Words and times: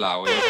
Claudia. 0.00 0.49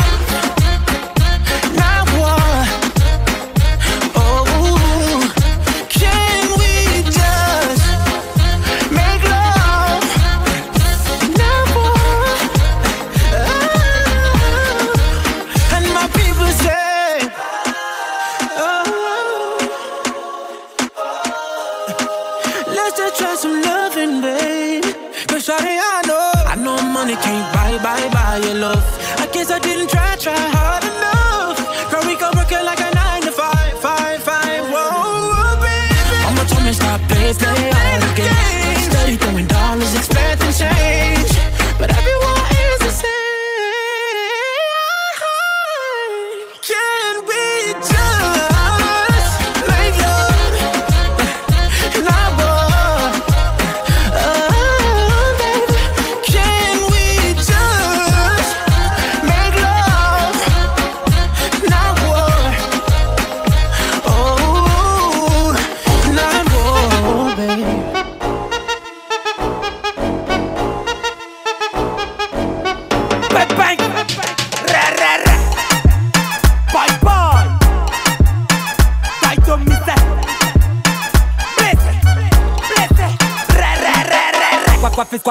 desde 37.33 37.70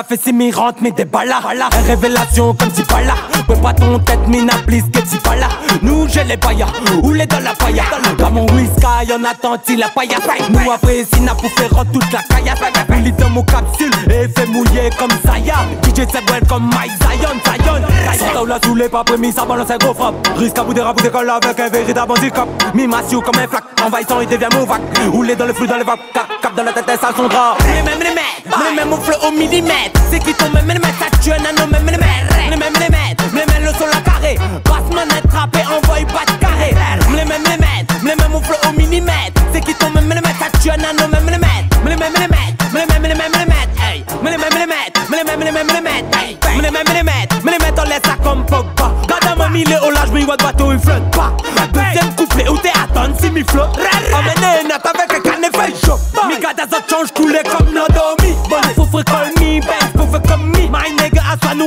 Quoi 0.00 0.04
quoi 0.04 0.16
fait 0.16 0.16
quoi 0.16 0.16
fait 0.16 0.20
c'est 0.24 0.32
mi 0.32 0.50
rentre 0.50 0.78
mais 0.80 0.92
des 0.92 1.04
ballas 1.04 1.42
Révélation 1.86 2.54
comme 2.54 2.70
si 2.72 2.82
pas 2.82 3.02
là 3.02 3.14
Ouais 3.48 3.56
pas 3.56 3.74
ton 3.74 3.98
tête 3.98 4.26
mina 4.28 4.54
please 4.66 4.84
que 4.92 5.06
si 5.06 5.16
pas 5.18 5.36
là 5.36 5.48
Nous 5.82 6.08
j'ai 6.08 6.24
les 6.24 6.36
payas 6.36 6.66
Ou 7.02 7.12
les 7.12 7.26
dans 7.26 7.40
la 7.40 7.52
pailla 7.52 7.82
Dans 8.18 8.30
mon 8.30 8.46
whisky 8.52 9.08
y'en 9.08 9.22
a 9.24 9.34
tant 9.34 9.58
il 9.68 9.78
la 9.78 9.88
pailla 9.88 10.16
Nous 10.48 10.70
après 10.70 11.04
Sina 11.12 11.34
pour 11.34 11.50
faire 11.50 11.70
toute 11.92 12.12
la 12.12 12.22
caillasse 12.22 12.58
Il 13.04 13.14
dans 13.16 13.30
mon 13.30 13.42
capsule 13.42 13.90
et 14.10 14.28
fait 14.28 14.46
mouiller 14.46 14.90
comme 14.98 15.10
Zaya. 15.24 15.56
DJ 15.82 16.06
c'est 16.10 16.30
well 16.30 16.42
comme 16.48 16.70
Mike 16.74 16.92
Zion 17.00 17.36
Zion. 17.44 17.80
Zion 18.14 18.44
la 18.44 18.58
sous 18.62 18.74
les 18.74 18.88
pas 18.88 19.04
prémis 19.04 19.32
ça 19.32 19.44
balance 19.44 19.70
un 19.70 19.78
gros 19.78 19.94
frappe. 19.94 20.28
Risque 20.36 20.58
à 20.58 20.64
bout 20.64 20.74
des 20.74 20.80
rabous 20.82 21.02
d'école 21.02 21.30
avec 21.30 21.58
un 21.58 21.68
véritable 21.68 22.12
handicap. 22.12 22.48
Mimasio 22.74 23.20
comme 23.20 23.40
un 23.42 23.48
flac 23.48 23.64
Envahissant 23.84 24.20
il 24.20 24.28
devient 24.28 24.48
mouvac. 24.54 24.80
Oulé 25.12 25.34
dans 25.34 25.46
le 25.46 25.54
flux 25.54 25.66
dans 25.66 25.78
le 25.78 25.84
vac 25.84 25.98
Cap 26.12 26.54
dans 26.54 26.62
la 26.62 26.72
tête 26.72 26.84
ça 27.00 27.10
son 27.16 27.26
drap 27.28 27.56
Les 27.66 27.82
mêmes 27.82 27.98
les 28.00 28.14
mètres 28.14 28.68
Les 28.68 28.76
mêmes 28.76 28.92
au 28.92 29.26
au 29.26 29.30
millimètre 29.30 29.89
C'est 30.10 30.18
qui 30.18 30.34
ton 30.34 30.50
même 30.50 30.66
les 30.68 30.74
mètres 30.74 30.98
Ça 30.98 31.06
tue 31.22 31.32
un 31.32 31.44
anneau 31.44 31.66
même 31.70 31.86
les 31.86 31.98
mètres 31.98 32.34
Les 32.50 32.56
mêmes 32.56 32.72
les 32.74 32.90
mètres 32.90 33.24
Les 33.32 33.46
mêmes 33.46 33.64
le 33.64 33.72
sol 33.74 33.88
à 33.92 34.00
carré 34.00 34.38
Passe 34.64 34.94
manette 34.94 35.28
trappé 35.28 35.60
envoie 35.64 36.04
pas 36.12 36.24
de 36.30 36.36
carré 36.38 36.74
Les 37.10 37.24
mêmes 37.24 37.42
les 37.44 37.58
mètres 37.58 37.94
Les 38.02 38.16
mêmes 38.16 38.34
au 38.34 38.40
flot 38.40 38.56
au 38.68 38.72
millimètre 38.72 39.40
C'est 39.52 39.60
qui 39.60 39.74
ton 39.74 39.90
même 39.90 40.08
les 40.08 40.14
mètres 40.16 40.38
Ça 40.38 40.58
tue 40.60 40.70
un 40.70 40.74
anneau 40.74 41.08
même 41.08 41.26
les 41.26 41.38
mètres 41.38 41.68
Les 41.84 41.96
mêmes 41.96 42.12
les 42.14 42.28
mètres 42.28 42.58
Les 42.72 42.86
mêmes 42.86 43.02
les 43.02 43.14
mêmes 43.14 43.32
les 43.32 43.46
mètres 43.46 43.74
Hey 43.82 44.04
Les 44.24 44.36
mêmes 44.36 44.58
les 44.58 44.66
mètres 44.66 45.00
Les 45.10 45.24
mêmes 45.24 45.40
les 45.40 45.52
mêmes 45.52 45.66
les 45.66 45.80
mètres 45.80 46.18
Hey 46.18 46.38
Les 46.60 46.70
mêmes 46.70 46.92
les 46.94 47.02
mètres 47.02 47.36
Les 47.44 47.58
mètres 47.64 47.82
on 47.82 47.88
laisse 47.88 48.02
ça 48.04 48.16
comme 48.22 48.44
Pogba 48.46 48.92
Gardez 49.08 49.34
mon 49.36 49.48
milieu 49.50 49.76
au 49.86 49.90
large 49.90 50.10
mais 50.12 50.24
votre 50.24 50.44
bateau 50.44 50.72
il 50.72 50.78
flotte 50.78 51.10
pas 51.16 51.32
Deuxième 51.72 52.14
couplet 52.14 52.48
où 52.48 52.56
t'es 52.58 52.70
attendre 52.70 53.14
si 53.20 53.30
mi 53.30 53.44
flotte 53.44 53.78
Emmené 54.12 54.64
net 54.68 54.84
avec 54.84 55.14
un 55.14 55.20
canne 55.20 55.50
fait 55.52 55.86
chaud 55.86 55.98
Mi 56.28 56.38
gars 56.38 56.54
ça 56.58 56.78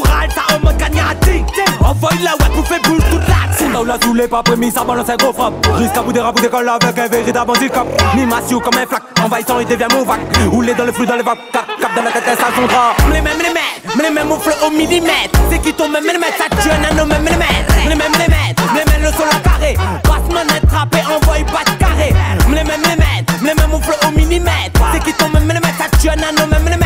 râle 0.02 0.30
ça 0.34 0.56
en 0.56 0.60
mode 0.66 0.78
gagnati 0.78 1.44
Envoie 1.82 2.10
la 2.24 2.32
ouais 2.32 2.52
pour 2.54 2.68
faire 2.68 2.82
bouge 2.82 3.04
toute 3.10 3.28
la 3.28 3.54
Sinon 3.58 3.84
la 3.84 4.00
sous 4.02 4.14
les 4.14 4.28
pas 4.28 4.42
prémis 4.44 4.72
ça 4.72 4.84
balance 4.84 5.10
un 5.10 5.16
gros 5.16 5.34
frappe. 5.34 5.54
Risque 5.76 5.98
à 5.98 6.02
bout 6.02 6.14
des 6.14 6.20
rabous 6.20 6.42
d'école 6.42 6.68
avec 6.70 6.98
un 6.98 7.08
véritable 7.08 7.52
handicap. 7.52 7.86
Mimasio 8.16 8.60
comme 8.60 8.80
un 8.82 8.86
flac. 8.86 9.04
Envahissant 9.24 9.60
il 9.60 9.68
devient 9.68 9.88
mouvac 9.94 10.20
Oulé 10.52 10.74
dans 10.74 10.84
le 10.84 10.92
flux 10.92 11.06
dans 11.06 11.16
le 11.16 11.24
vac 11.24 11.38
Cap 11.52 11.66
cap 11.80 11.96
dans 11.96 12.04
la 12.04 12.12
tête 12.12 12.24
ça 12.38 12.48
son 12.56 12.68
drap 12.68 12.96
Les 13.14 13.22
mêmes 13.22 13.38
les 13.38 13.54
mètres 13.54 14.04
Les 14.04 14.10
mêmes 14.10 14.32
au 14.32 14.38
flot 14.38 14.54
au 14.68 14.70
millimètre. 14.70 15.40
C'est 15.50 15.60
qui 15.60 15.74
ton 15.74 15.88
même 15.88 16.04
les 16.04 16.18
mètres 16.18 16.38
Ça 16.38 16.50
tue 16.62 16.70
un 16.70 16.84
anneau 16.84 17.06
même 17.06 17.24
les 17.24 17.38
mètres 17.38 17.74
Les 17.88 17.96
mêmes 17.96 18.12
les 18.14 18.28
mètres 18.28 18.64
Les 18.74 18.92
mêmes 18.92 19.02
le 19.04 19.12
sol 19.16 19.28
à 19.32 19.40
carré. 19.48 19.78
Passe 20.04 20.34
manette 20.34 20.68
trappé 20.68 20.98
envoie 21.06 21.36
pas 21.52 21.72
de 21.72 21.78
carré. 21.78 22.14
Les 22.50 22.64
mêmes 22.64 22.84
les 22.84 22.98
mètres 22.98 23.34
Les 23.42 23.54
mêmes 23.54 23.74
au 23.74 23.80
flot 23.80 23.96
au 24.08 24.12
millimètre. 24.12 24.82
C'est 24.92 25.04
qui 25.04 25.14
ton 25.14 25.30
même 25.30 25.48
les 25.48 25.54
mètres 25.54 25.78
Ça 25.78 25.86
tue 25.98 26.10
un 26.10 26.14
anneau 26.14 26.48
même 26.52 26.66
les 26.66 26.78
mètres 26.78 26.83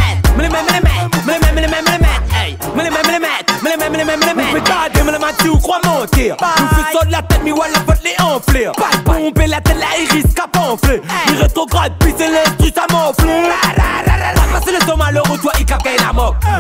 mètres 5.08 5.08
Pétade 5.08 5.08
me 5.08 5.12
le 5.12 5.20
mati 5.20 5.50
ou 5.50 5.58
crois 5.58 5.80
mentir 5.86 6.36
Nous 6.42 7.00
ça 7.00 7.06
de 7.06 7.12
la 7.12 7.22
tête 7.22 7.44
mi 7.44 7.52
voilà 7.52 7.76
faut 7.86 7.94
les 8.04 8.24
enfler 8.24 8.70
Pomper 9.06 9.48
la 9.48 9.62
tête 9.62 9.78
là 9.78 9.86
il 10.00 10.12
risque 10.12 10.40
à 10.40 10.48
pamphler 10.48 11.02
Il 11.30 11.42
rétrograde 11.42 11.94
puis 12.00 12.14
c'est 12.18 12.30
l'instru 12.30 12.72
ça 12.74 12.86
m'enfle. 12.92 13.28
Pas 13.76 14.60
passer 14.60 14.72
le 14.72 14.86
temps 14.86 14.98
malheureux 14.98 15.38
toi 15.40 15.52
la 15.58 15.66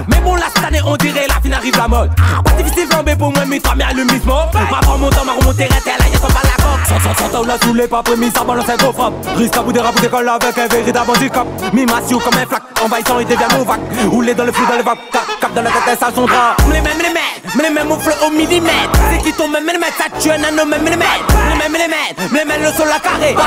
Mais 0.07 0.19
bon 0.23 0.35
là 0.35 0.45
cette 0.53 0.65
année 0.65 0.81
on 0.85 0.95
dirait 0.97 1.25
la 1.27 1.35
fin 1.35 1.57
arrive 1.57 1.75
la 1.77 1.87
mode 1.87 2.11
Pas 2.15 2.51
difficile 2.51 2.87
flamber 2.87 3.15
pour 3.15 3.31
moi 3.31 3.43
mais 3.47 3.59
toi 3.59 3.73
mais 3.75 3.85
allumisme 3.85 4.27
Pas 4.27 4.79
prendre 4.81 4.99
mon 4.99 5.09
temps 5.09 5.25
ma 5.25 5.33
remontée 5.33 5.65
rester 5.65 5.91
là 5.97 6.05
y'a 6.11 6.19
pas 6.19 6.27
la 6.27 6.63
coque 6.63 6.85
Sans 6.87 7.31
sans 7.31 7.43
là 7.43 7.55
les 7.73 7.87
pas 7.87 8.03
prémis 8.03 8.29
ça 8.29 8.43
balance 8.43 8.69
un 8.69 8.75
gros 8.75 8.93
frappe 8.93 9.13
Risque 9.35 9.57
à 9.57 9.61
bout 9.61 9.73
des 9.73 9.79
rabous 9.79 9.99
d'école 9.99 10.29
avec 10.29 10.57
un 10.57 10.67
véritable 10.67 11.09
handicap. 11.09 11.47
Mimasio 11.73 12.19
comme 12.19 12.37
un 12.39 12.45
flac 12.45 12.61
Envahissant 12.83 13.19
il 13.19 13.25
devient 13.25 13.47
mouvac 13.57 13.79
Oulé 14.11 14.35
dans 14.35 14.45
le 14.45 14.51
flux 14.51 14.65
dans 14.67 14.77
le 14.77 14.83
vac 14.83 14.99
Cap 15.41 15.53
dans 15.53 15.61
la 15.63 15.71
tête 15.71 15.99
ça 15.99 16.09
son 16.13 16.25
drap. 16.25 16.55
Les 16.71 16.81
mêmes 16.81 16.99
les 16.99 17.13
Mais 17.55 17.63
les 17.63 17.69
mêmes 17.69 17.91
au 17.91 17.95
au 17.95 18.29
millimètre. 18.29 18.91
C'est 19.11 19.23
qui 19.23 19.33
ton 19.33 19.47
même 19.47 19.65
les 19.65 19.77
mètres 19.77 19.97
Ça 19.97 20.05
tue 20.19 20.31
un 20.31 20.43
anneau 20.43 20.65
même 20.65 20.85
les 20.85 20.95
mètres 20.95 21.25
Les 21.49 21.57
mêmes 21.57 21.73
les 21.73 21.87
mètres 21.87 22.33
Les 22.33 22.45
mêmes 22.45 22.61
le 22.63 22.71
sol 22.71 22.87
à 22.89 22.99
carré. 22.99 23.33
De 23.33 23.39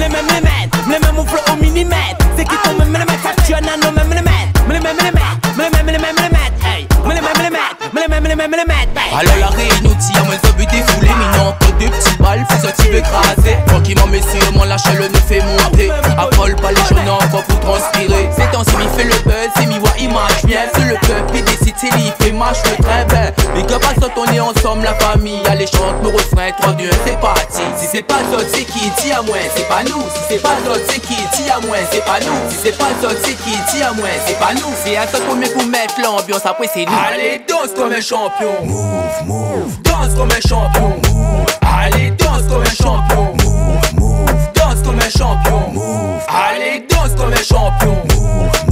mêmes 0.00 0.71
Les 0.92 0.98
mêmes 0.98 1.18
au 1.18 1.24
flot 1.24 1.40
au 1.50 1.56
millimètre. 1.56 2.20
C'est 2.36 2.44
qui 2.44 2.54
ton 2.64 2.74
même 2.74 2.94
Ça 3.22 3.30
tue 3.46 3.54
un 3.54 3.58
anneau 3.60 3.90
même 3.96 4.10
les 4.10 4.20
mètres 4.20 4.60
Les 4.68 4.78
mêmes 4.78 4.96
les 4.98 5.10
mètres 5.10 5.40
Les 5.56 5.70
mêmes 5.70 5.86
les 5.86 5.98
mêmes 5.98 6.16
les 6.16 6.28
mètres 6.28 6.66
Hey. 6.66 6.86
Les 7.08 7.14
mêmes 7.14 7.42
les 7.42 7.48
mètres 7.48 7.76
Les 7.94 8.08
mêmes 8.08 8.24
les 8.24 8.36
mêmes 8.36 8.50
les 8.50 8.64
mètres 8.66 9.18
Alors 9.18 9.36
la 9.40 9.46
réunion 9.46 9.96
tire, 9.98 10.22
moi 10.26 10.34
le 10.44 10.52
but 10.52 10.68
que 10.68 11.72
deux 11.78 11.90
petits 11.90 12.16
balles, 12.18 12.44
faut 12.50 12.66
sortir 12.66 12.94
écrasé. 12.94 13.56
Tranquillement 13.66 14.06
messieurs, 14.06 14.40
mon 14.54 14.64
la 14.64 14.76
chaleur 14.78 15.08
nous 15.12 15.20
fait 15.20 15.40
monter. 15.40 15.90
Affole 16.18 16.54
pas 16.56 16.70
les 16.70 16.84
jeunes 16.88 17.08
encore 17.08 17.42
pour 17.44 17.60
transpirer. 17.60 18.28
C'est 18.36 18.50
temps 18.52 18.64
si 18.64 18.70
fait 18.96 19.04
le 19.04 19.16
buzz, 19.24 19.48
c'est 19.56 19.66
mi 19.66 19.76
il 19.98 20.12
marche 20.12 20.44
bien. 20.44 20.60
C'est 20.74 20.84
le 20.84 20.94
peuple 20.94 21.36
il 21.36 21.44
décide, 21.44 21.74
c'est 21.80 22.21
marche 22.42 22.62
le 22.70 22.82
très 22.82 23.04
bien. 23.04 23.32
Mais 23.54 23.62
que 23.62 23.78
pas 23.78 23.94
on 24.16 24.32
est 24.32 24.40
ensemble 24.40 24.82
la 24.84 24.94
famille. 24.94 25.40
Allez 25.48 25.66
chante 25.66 26.02
nos 26.02 26.10
refrains, 26.10 26.50
3, 26.60 26.72
2, 26.72 26.84
1 26.84 26.90
c'est 27.06 27.20
parti. 27.20 27.62
Si 27.76 27.86
c'est 27.90 28.02
pas 28.02 28.22
ça, 28.30 28.38
c'est 28.52 28.64
qui 28.64 28.90
dit 29.00 29.12
à 29.12 29.22
moi, 29.22 29.36
c'est 29.54 29.68
pas 29.68 29.82
nous. 29.84 30.02
Si 30.14 30.20
c'est 30.28 30.42
pas 30.42 30.56
ça, 30.64 30.74
c'est 30.88 31.00
qui 31.00 31.14
dit 31.14 31.50
à 31.50 31.60
moi, 31.60 31.76
c'est 31.90 32.04
pas 32.04 32.20
nous. 32.20 32.50
Si 32.50 32.56
c'est 32.62 32.76
pas 32.76 32.92
ça, 33.00 33.08
c'est 33.22 33.34
qui 33.34 33.56
dit 33.70 33.82
à 33.82 33.92
moi, 33.92 34.08
c'est 34.26 34.38
pas 34.38 34.54
nous. 34.54 34.72
C'est 34.84 34.96
un 34.96 35.06
seul 35.06 35.22
premier 35.22 35.48
pour 35.50 35.64
mettre 35.66 35.94
l'ambiance, 36.02 36.44
après 36.44 36.68
c'est 36.72 36.84
nous. 36.84 36.92
Allez 36.92 37.40
danse 37.48 37.72
comme 37.76 37.92
un 37.92 38.00
champion. 38.00 38.52
Move, 38.64 39.26
move. 39.26 39.82
Danse 39.82 40.14
comme 40.16 40.30
un 40.30 40.48
champion. 40.48 41.00
Move 41.08 41.46
Allez 41.62 42.10
danse 42.12 42.42
comme 42.48 42.62
un 42.62 42.84
champion. 42.84 43.34
Move, 43.42 43.94
move. 43.94 44.26
Danse 44.54 44.82
comme 44.84 44.98
un 44.98 45.10
champion. 45.10 45.70
Move. 45.72 46.22
Allez 46.28 46.84
danse 46.88 47.14
comme 47.16 47.32
un 47.32 47.36
champion. 47.36 47.96
Move, 48.14 48.71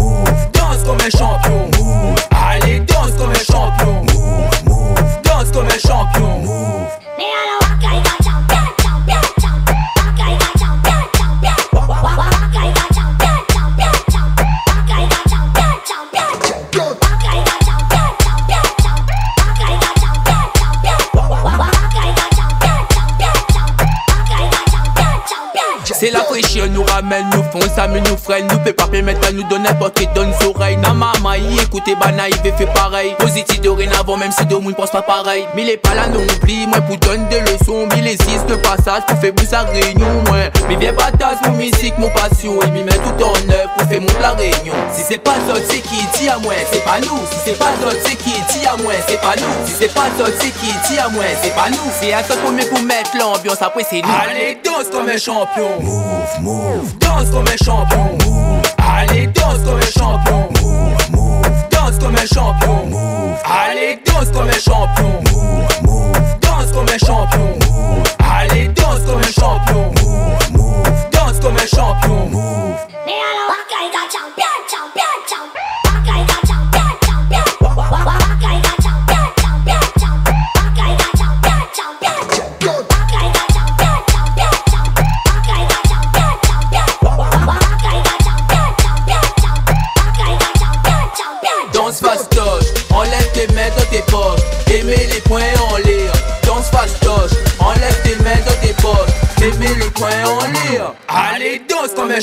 comme 0.90 0.99
un 1.06 1.11
champion. 1.11 1.70
Allez 2.30 2.80
danse 2.80 3.12
comme 3.16 3.30
un 3.30 3.35
champion. 3.35 4.04
Move, 4.12 4.64
move 4.64 5.23
Danse 5.23 5.50
comme 5.52 5.66
un 5.66 5.78
champion. 5.78 6.38
Move 6.40 6.90
ramène, 27.00 27.26
nous 27.33 27.42
font 27.45 27.66
ça, 27.75 27.88
mais 27.88 28.00
nous 28.00 28.16
freine. 28.16 28.47
Nous 28.50 28.59
peut 28.59 28.73
pas 28.73 28.87
permettre 28.87 29.26
à 29.28 29.33
nous 29.33 29.42
donner 29.45 29.69
n'importe 29.69 29.95
qui 29.95 30.07
donne 30.09 30.33
oreilles. 30.45 30.76
Na 30.78 30.92
maman, 30.92 31.35
y 31.35 31.61
écoutez, 31.61 31.95
bah 31.95 32.12
naïve 32.12 32.40
et 32.45 32.52
fait 32.52 32.66
pareil. 32.66 33.14
Positif 33.19 33.61
dorénavant, 33.61 34.16
même 34.16 34.33
si 34.33 34.45
deux 34.47 34.59
monde 34.59 34.76
pense 34.76 34.90
pas 34.90 35.02
pareil. 35.02 35.47
Mais 35.54 35.62
il 35.62 35.71
est 35.71 35.76
pas 35.76 35.95
là 35.95 36.07
non 36.07 36.25
plus, 36.40 36.66
moi 36.66 36.80
pour 36.80 36.97
donner 36.99 37.25
des 37.28 37.40
leçons. 37.40 37.87
Mais 37.90 38.02
les 38.02 38.16
six 38.16 38.45
de 38.49 38.57
passage 38.57 39.02
pour 39.07 39.19
faire 39.19 39.33
sa 39.49 39.61
réunion, 39.62 40.23
moi. 40.26 40.37
Mais 40.69 40.76
viens 40.76 40.95
pas 40.95 41.11
tasse 41.12 41.38
mon 41.47 41.57
musique, 41.57 41.97
mon 41.99 42.11
passion. 42.11 42.61
Et 42.62 42.71
m'y 42.71 42.83
met 42.83 42.92
tout 42.92 43.25
en 43.25 43.52
œuvre 43.52 43.71
pour 43.76 43.88
faire 43.88 44.00
monter 44.00 44.21
la 44.21 44.33
réunion. 44.33 44.75
Si 44.92 45.02
c'est 45.09 45.19
pas 45.19 45.35
ça, 45.47 45.54
c'est 45.69 45.80
qui 45.80 46.04
dit 46.19 46.28
à 46.28 46.38
moi, 46.38 46.52
c'est 46.71 46.85
pas 46.85 47.00
nous. 47.00 47.21
Si 47.30 47.38
c'est 47.45 47.59
pas 47.59 47.73
ça, 47.83 47.97
c'est 48.04 48.16
qui 48.16 48.30
dit 48.30 48.66
à 48.66 48.76
moi, 48.83 48.92
c'est 49.07 49.21
pas 49.21 49.35
nous. 49.37 49.66
Si 49.66 49.75
c'est 49.78 49.95
pas 49.95 50.09
ça, 50.19 50.25
c'est 50.38 50.50
qui 50.50 50.73
dit 50.88 50.99
à 50.99 51.09
moi, 51.09 51.25
c'est 51.42 51.54
pas 51.54 51.71
nous. 51.71 51.90
C'est 52.00 52.12
un 52.12 52.23
seul 52.23 52.38
premier 52.38 52.64
pour 52.66 52.80
mettre 52.83 53.16
l'ambiance, 53.19 53.62
après 53.62 53.85
c'est 53.88 54.02
nous. 54.02 54.09
Allez, 54.09 54.59
danse 54.64 54.88
comme 54.90 55.09
un 55.09 55.19
champion. 55.19 55.71
Move, 56.40 56.89
Danse 56.99 57.30
comme 57.30 57.47
un 57.47 57.56
champion. 57.64 58.18
Allez, 58.78 59.26
danse 59.28 59.59
comme 59.64 59.78
un 59.78 59.90
champion. 59.99 60.49
Move, 60.62 61.11
move. 61.12 61.42
Danse 61.70 61.99
comme 61.99 62.14
un 62.14 62.26
champion. 62.26 62.88
Allez, 63.44 63.99
danse 64.06 64.30
comme 64.30 64.49
un 64.49 64.52
champion. 64.52 65.23
Move, 65.32 65.82
move. 65.82 66.38
Danse 66.40 66.73
comme 66.73 66.88
un 66.88 66.99
champion. 66.99 67.59
Allez, 68.18 68.68
danse 68.68 69.00
comme 69.06 69.18
un 69.18 69.23
champion. 69.23 69.39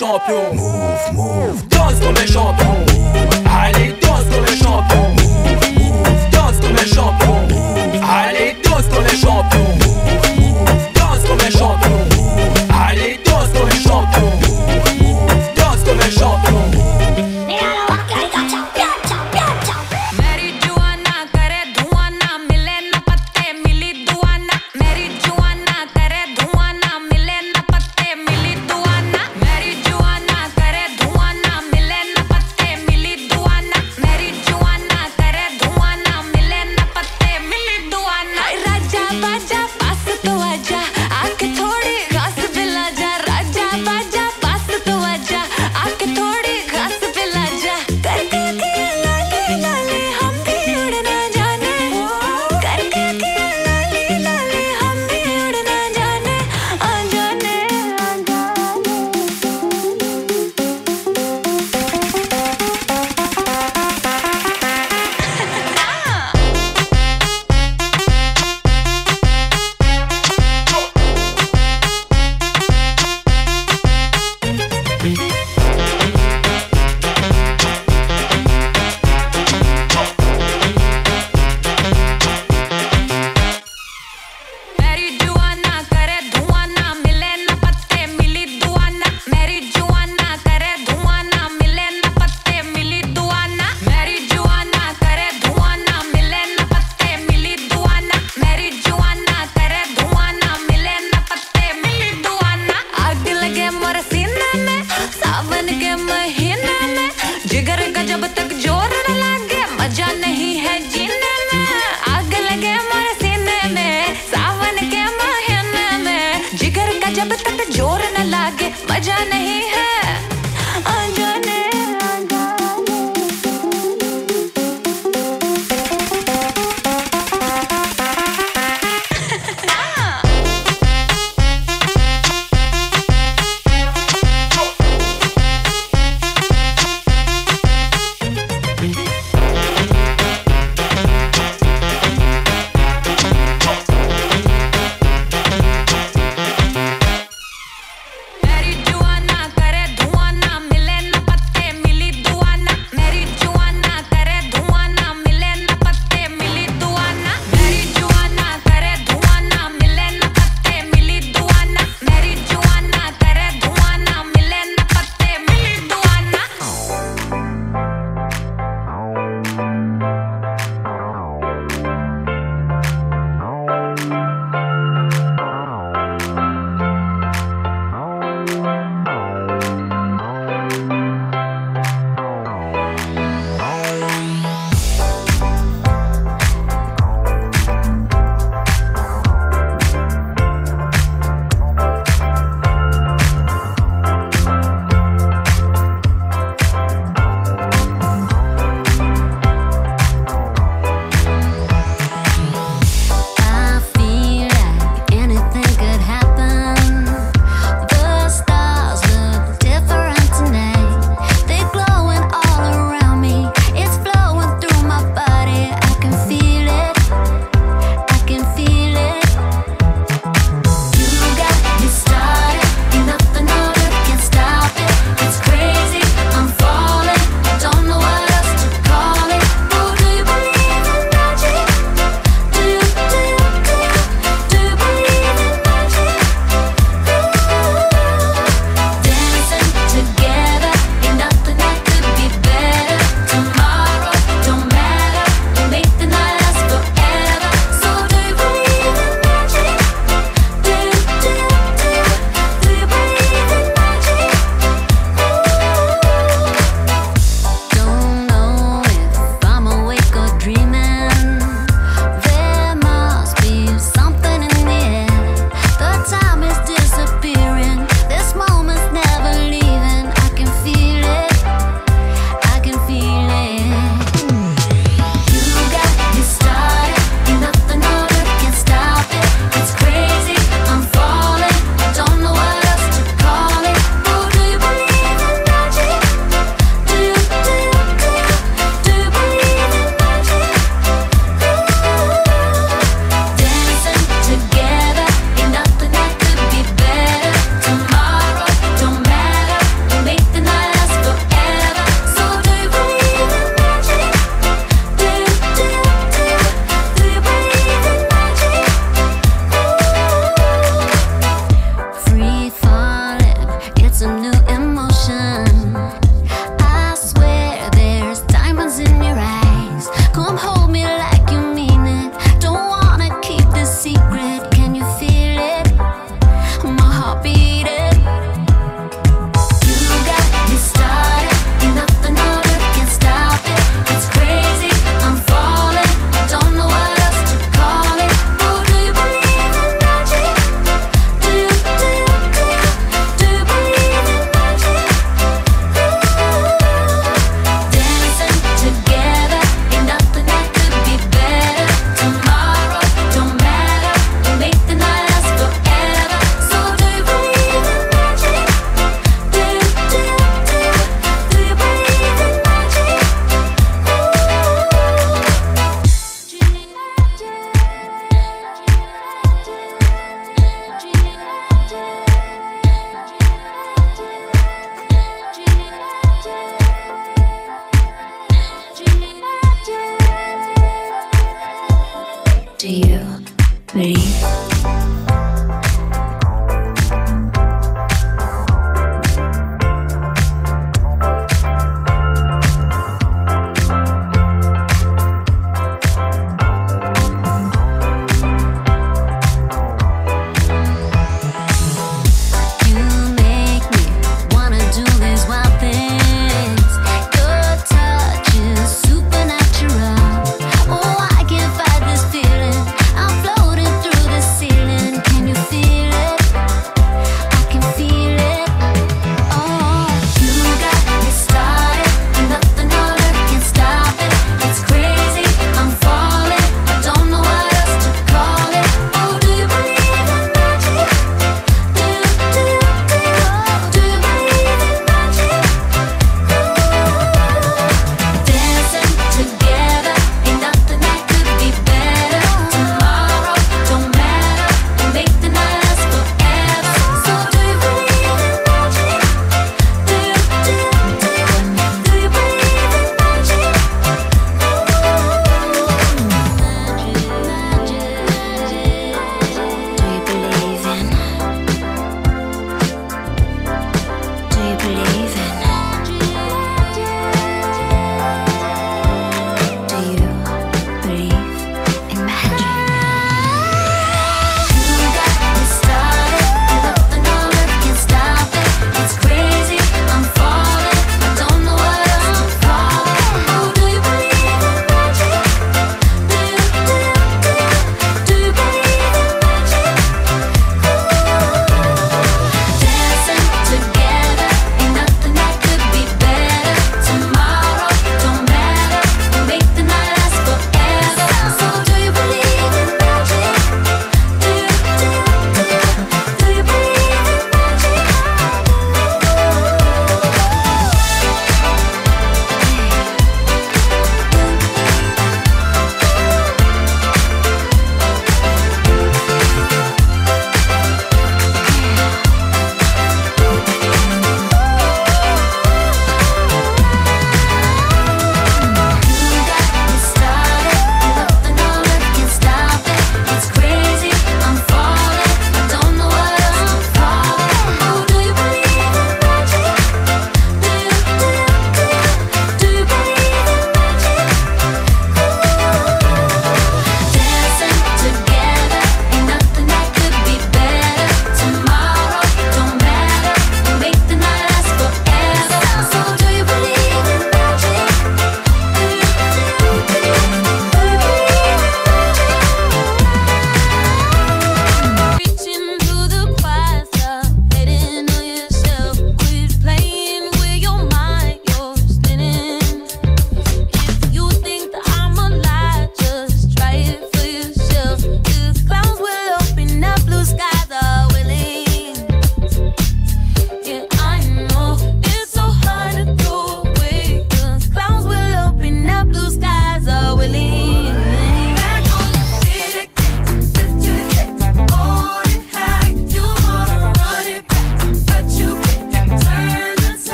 Champion. 0.00 0.56
Move, 0.56 1.14
move 1.14 1.49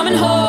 coming 0.00 0.14
home, 0.14 0.39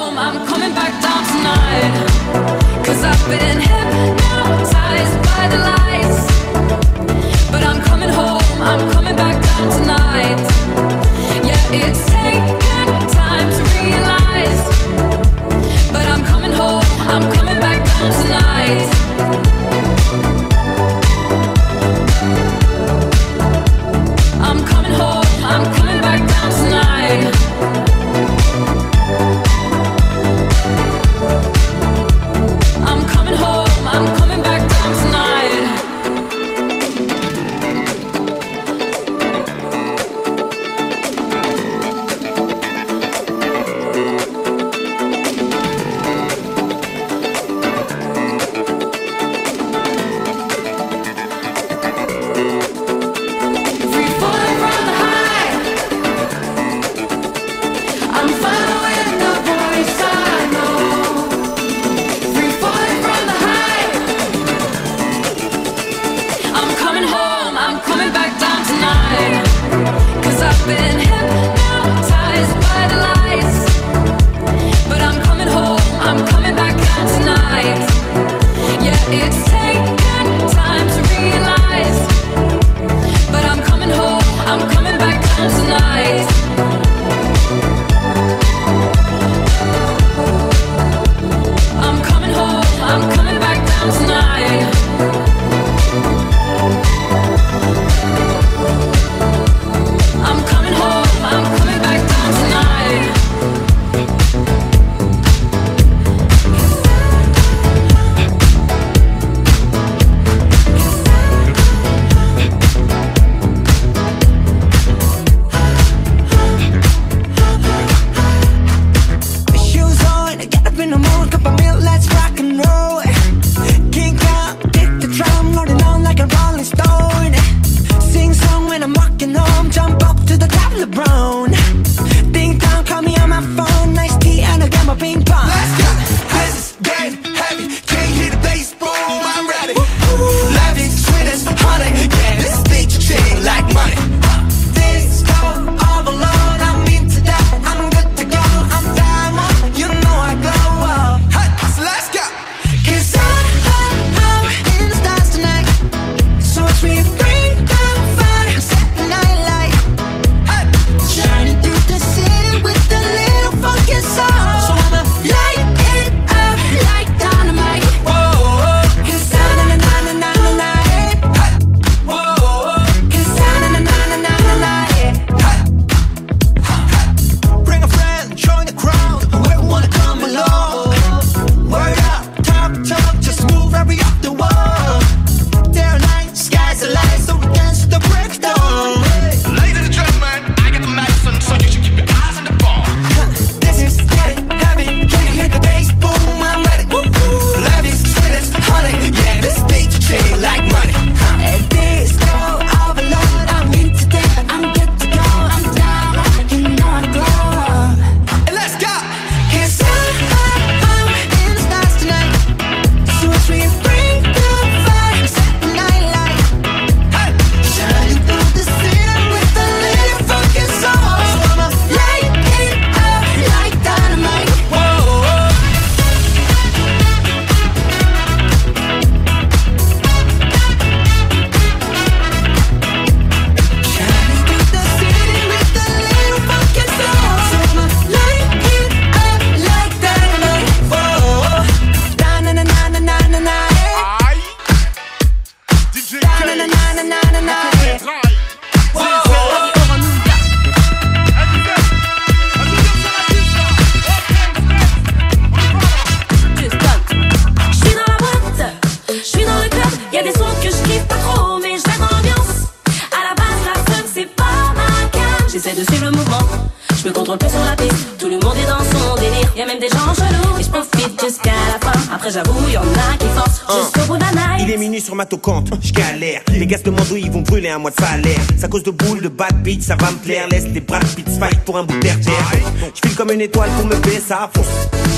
sur 275.12 275.18
ma 275.18 275.26
tocante, 275.26 275.70
je 275.84 275.92
galère. 275.92 276.42
Les 276.54 276.66
gars 276.66 276.78
se 276.78 276.84
demandent 276.84 277.12
où 277.12 277.18
ils 277.18 277.30
vont 277.30 277.42
brûler 277.42 277.68
un 277.68 277.80
mois 277.80 277.92
de 277.92 277.98
salaire. 277.98 278.40
Ça 278.58 278.70
cause 278.70 278.84
de 278.84 278.92
boules, 278.92 279.22
de 279.22 279.28
bad 279.28 279.62
beats, 279.62 279.82
ça 279.82 279.98
va 279.98 280.10
me 280.10 280.16
plaire. 280.16 280.48
Laisse 280.50 280.68
les 280.74 280.80
Brad 280.80 281.06
Pitt 281.06 281.28
fight 281.28 281.60
pour 281.66 281.78
un 281.78 281.84
bout 281.84 282.00
d'air 282.00 282.16
Je 282.22 283.02
file 283.06 283.18
comme 283.18 283.32
une 283.32 283.42
étoile 283.42 283.70
pour 283.76 283.88
me 283.88 283.96
payer, 283.96 284.22
ça 284.26 284.50
fonce. 284.56 284.68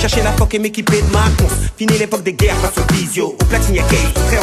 Chercher 0.02 0.24
la 0.24 0.32
foque 0.32 0.56
et 0.56 0.60
m'équiper 0.60 1.00
de 1.00 1.14
ma 1.14 1.24
conce. 1.38 1.70
Fini 1.78 1.96
l'époque 2.00 2.24
des 2.24 2.34
guerres 2.34 2.58
face 2.58 2.84
au 2.84 2.94
visio. 2.94 3.36
Au 3.40 3.46
platine, 3.46 3.76
y'a 3.76 3.84
très 3.84 3.98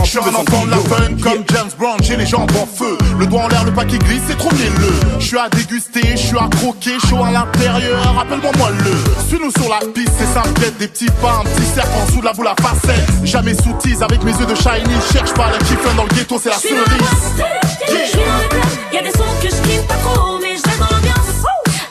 Je 0.05 0.09
suis 0.09 0.19
un 0.19 0.23
enfant 0.23 0.65
de 0.67 0.71
la 0.71 0.77
fun 0.77 1.09
comme 1.21 1.45
James 1.53 1.71
Brown, 1.77 1.99
j'ai 2.01 2.17
les 2.17 2.27
jambes 2.27 2.51
en 2.57 2.67
feu. 2.67 2.97
Le 3.19 3.27
doigt 3.27 3.43
en 3.43 3.49
l'air, 3.49 3.65
le 3.65 3.73
paquet 3.73 3.99
glisse, 3.99 4.23
c'est 4.29 4.39
trop 4.39 4.53
mielleux. 4.53 4.95
Je 5.19 5.27
suis 5.27 5.39
à 5.39 5.49
déguster, 5.49 6.13
je 6.13 6.17
suis 6.17 6.39
à 6.39 6.49
croquer, 6.49 6.99
chaud 7.09 7.25
à 7.25 7.33
l'intérieur, 7.33 8.15
rappelle-moi 8.15 8.53
moi 8.57 8.71
le. 8.71 9.29
Suis-nous 9.29 9.51
sur 9.51 9.69
la 9.69 9.81
piste, 9.93 10.13
c'est 10.19 10.33
simple, 10.33 10.61
des 10.79 10.87
petits 10.87 11.11
pas, 11.21 11.41
un 11.41 11.45
petit 11.45 11.67
cercle 11.75 11.91
en 12.01 12.07
dessous 12.07 12.21
de 12.21 12.25
la 12.25 12.33
boule 12.33 12.49
à 12.49 12.55
facette. 12.61 13.05
Jamais 13.25 13.55
sous 13.55 13.73
tease 13.83 14.03
avec 14.03 14.23
mes 14.23 14.33
yeux 14.33 14.47
de 14.47 14.55
shiny, 14.55 14.95
cherche 15.13 15.35
pas 15.41 15.51
la 15.51 15.59
kiffin 15.59 15.95
dans 15.97 16.05
le 16.05 16.09
ghetto, 16.11 16.39
c'est 16.39 16.51
la 16.51 16.57
cerise. 16.57 16.75
Y'a 18.93 19.03
des 19.03 19.11
sons 19.11 19.25
que 19.43 19.49
je 19.49 19.63
kiffe 19.63 19.87
pas 19.87 19.95
trop, 19.95 20.39
mais 20.39 20.57
je 20.57 20.79
dans 20.79 20.91
l'ambiance. 20.95 21.45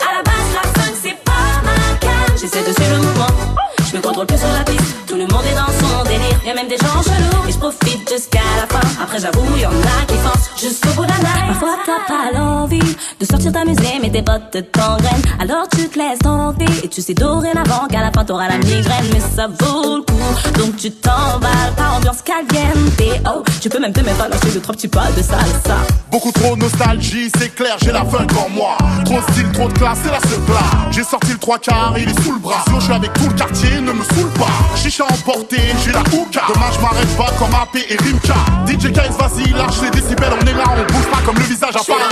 À 0.08 0.18
la 0.18 0.24
base, 0.24 0.50
la 0.54 0.82
fun, 0.82 0.92
c'est 1.02 1.18
pas 1.24 1.48
ma 1.64 1.98
cam. 1.98 2.38
J'essaie 2.40 2.64
de 2.64 2.74
suivre 2.74 2.96
le 2.98 3.02
mouvement. 3.02 3.69
Je 3.92 3.98
me 3.98 4.02
contrôle 4.02 4.28
plus 4.28 4.38
sur 4.38 4.48
la 4.48 4.64
piste. 4.64 5.08
Tout 5.08 5.16
le 5.16 5.26
monde 5.26 5.44
est 5.52 5.56
dans 5.56 5.66
son 5.66 6.04
délire. 6.04 6.40
Y'a 6.46 6.54
même 6.54 6.68
des 6.68 6.78
gens 6.78 7.02
chelous. 7.02 7.48
Et 7.48 7.52
je 7.52 7.58
profite 7.58 8.08
jusqu'à 8.08 8.40
la 8.62 8.68
fin. 8.68 8.88
Après, 9.02 9.18
j'avoue, 9.20 9.58
y'en 9.58 9.70
a 9.70 10.06
qui 10.08 10.14
forcent 10.18 10.52
jusqu'au 10.62 10.90
bout 10.90 11.06
de 11.06 11.10
la 11.10 11.18
night. 11.18 11.48
Parfois, 11.48 11.78
t'as 11.86 12.06
pas 12.08 12.38
l'envie 12.38 12.96
de 13.20 13.26
sortir 13.26 13.52
t'amuser, 13.52 13.98
mais 14.00 14.12
tes 14.12 14.22
potes 14.22 14.52
te 14.52 14.60
t'engrainent. 14.60 15.24
Alors, 15.40 15.68
tu 15.76 15.90
te 15.90 15.98
laisses 15.98 16.20
tenter. 16.20 16.66
Et 16.84 16.88
tu 16.88 17.02
sais 17.02 17.16
dorénavant 17.16 17.88
qu'à 17.90 18.02
la 18.02 18.12
fin, 18.12 18.24
t'auras 18.24 18.48
la 18.48 18.60
migraine. 18.60 19.06
Mais 19.12 19.22
ça 19.36 19.48
vaut 19.48 19.98
le 19.98 20.02
coup. 20.04 20.60
Donc, 20.60 20.78
tu 20.78 20.92
t'emballes. 20.92 21.74
Pas 21.76 21.98
ambiance 21.98 22.22
caliente. 22.22 22.78
Oh, 23.26 23.44
tu 23.60 23.70
peux 23.70 23.80
même 23.80 23.94
te 23.94 24.02
mettre 24.02 24.22
à 24.22 24.30
lâcher 24.30 24.52
deux, 24.54 24.60
trois 24.60 24.76
petits 24.76 24.88
pas 24.88 25.12
de 25.18 25.22
salsa. 25.22 25.78
Beaucoup 26.12 26.32
trop 26.32 26.56
de 26.56 26.62
nostalgie, 26.62 27.30
c'est 27.38 27.54
clair, 27.54 27.78
j'ai 27.82 27.92
la 27.92 28.04
funk 28.06 28.28
en 28.38 28.50
moi. 28.50 28.78
Trop 29.06 29.20
de 29.20 29.32
style, 29.32 29.52
trop 29.52 29.68
de 29.68 29.74
classe, 29.74 30.00
c'est 30.04 30.12
la 30.12 30.20
seule. 30.20 30.40
J'ai 30.92 31.04
sorti 31.04 31.32
le 31.32 31.38
trois 31.38 31.60
quarts, 31.60 31.94
il 31.98 32.10
est 32.10 32.24
sous 32.24 32.32
le 32.34 32.40
bras. 32.40 32.64
Sinon, 32.66 32.80
je 32.80 32.86
suis 32.86 32.94
avec 32.94 33.14
tout 33.14 33.28
le 33.28 33.34
quartier, 33.36 33.79
ne 33.82 33.94
me 33.94 34.04
saoule 34.04 34.30
pas. 34.38 34.48
Chicha 34.76 35.06
emporté, 35.06 35.58
j'ai 35.84 35.92
la 35.92 36.00
houka. 36.00 36.42
Dommage, 36.48 36.76
je 36.76 36.82
m'arrête 36.82 37.18
pas 37.18 37.32
comme 37.38 37.54
AP 37.54 37.76
et 37.90 37.98
Rimka. 37.98 38.36
DJ 38.68 38.92
Kais, 38.92 39.10
vas-y, 39.18 39.52
lâche 39.54 39.82
les 39.82 39.90
décibels, 39.92 40.34
on 40.42 40.46
est 40.46 40.54
là, 40.54 40.64
on 40.68 40.94
bouge 40.94 41.08
pas 41.12 41.22
comme 41.26 41.38
le 41.38 41.44
visage 41.44 41.76
apparaît. 41.76 42.04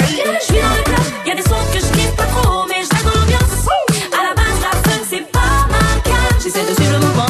Aïe. 0.00 0.22
Je 0.40 0.44
suis 0.44 0.54
dans 0.54 0.76
le 0.76 0.82
club, 0.82 1.06
y'a 1.26 1.34
des 1.34 1.42
sons 1.42 1.54
que 1.72 1.80
je 1.80 1.92
kiffe 1.92 2.16
pas 2.16 2.24
trop, 2.24 2.64
mais 2.68 2.82
je 2.82 3.04
dans 3.04 3.10
l'ambiance. 3.20 3.68
À 4.12 4.22
la 4.28 4.34
base, 4.34 4.60
la 4.62 4.90
fun, 4.90 5.00
c'est 5.08 5.30
pas 5.32 5.66
ma 5.70 6.00
cam. 6.02 6.16
J'essaie 6.42 6.66
de 6.68 6.74
suivre 6.74 6.92
le 6.94 7.06
mouvement. 7.06 7.26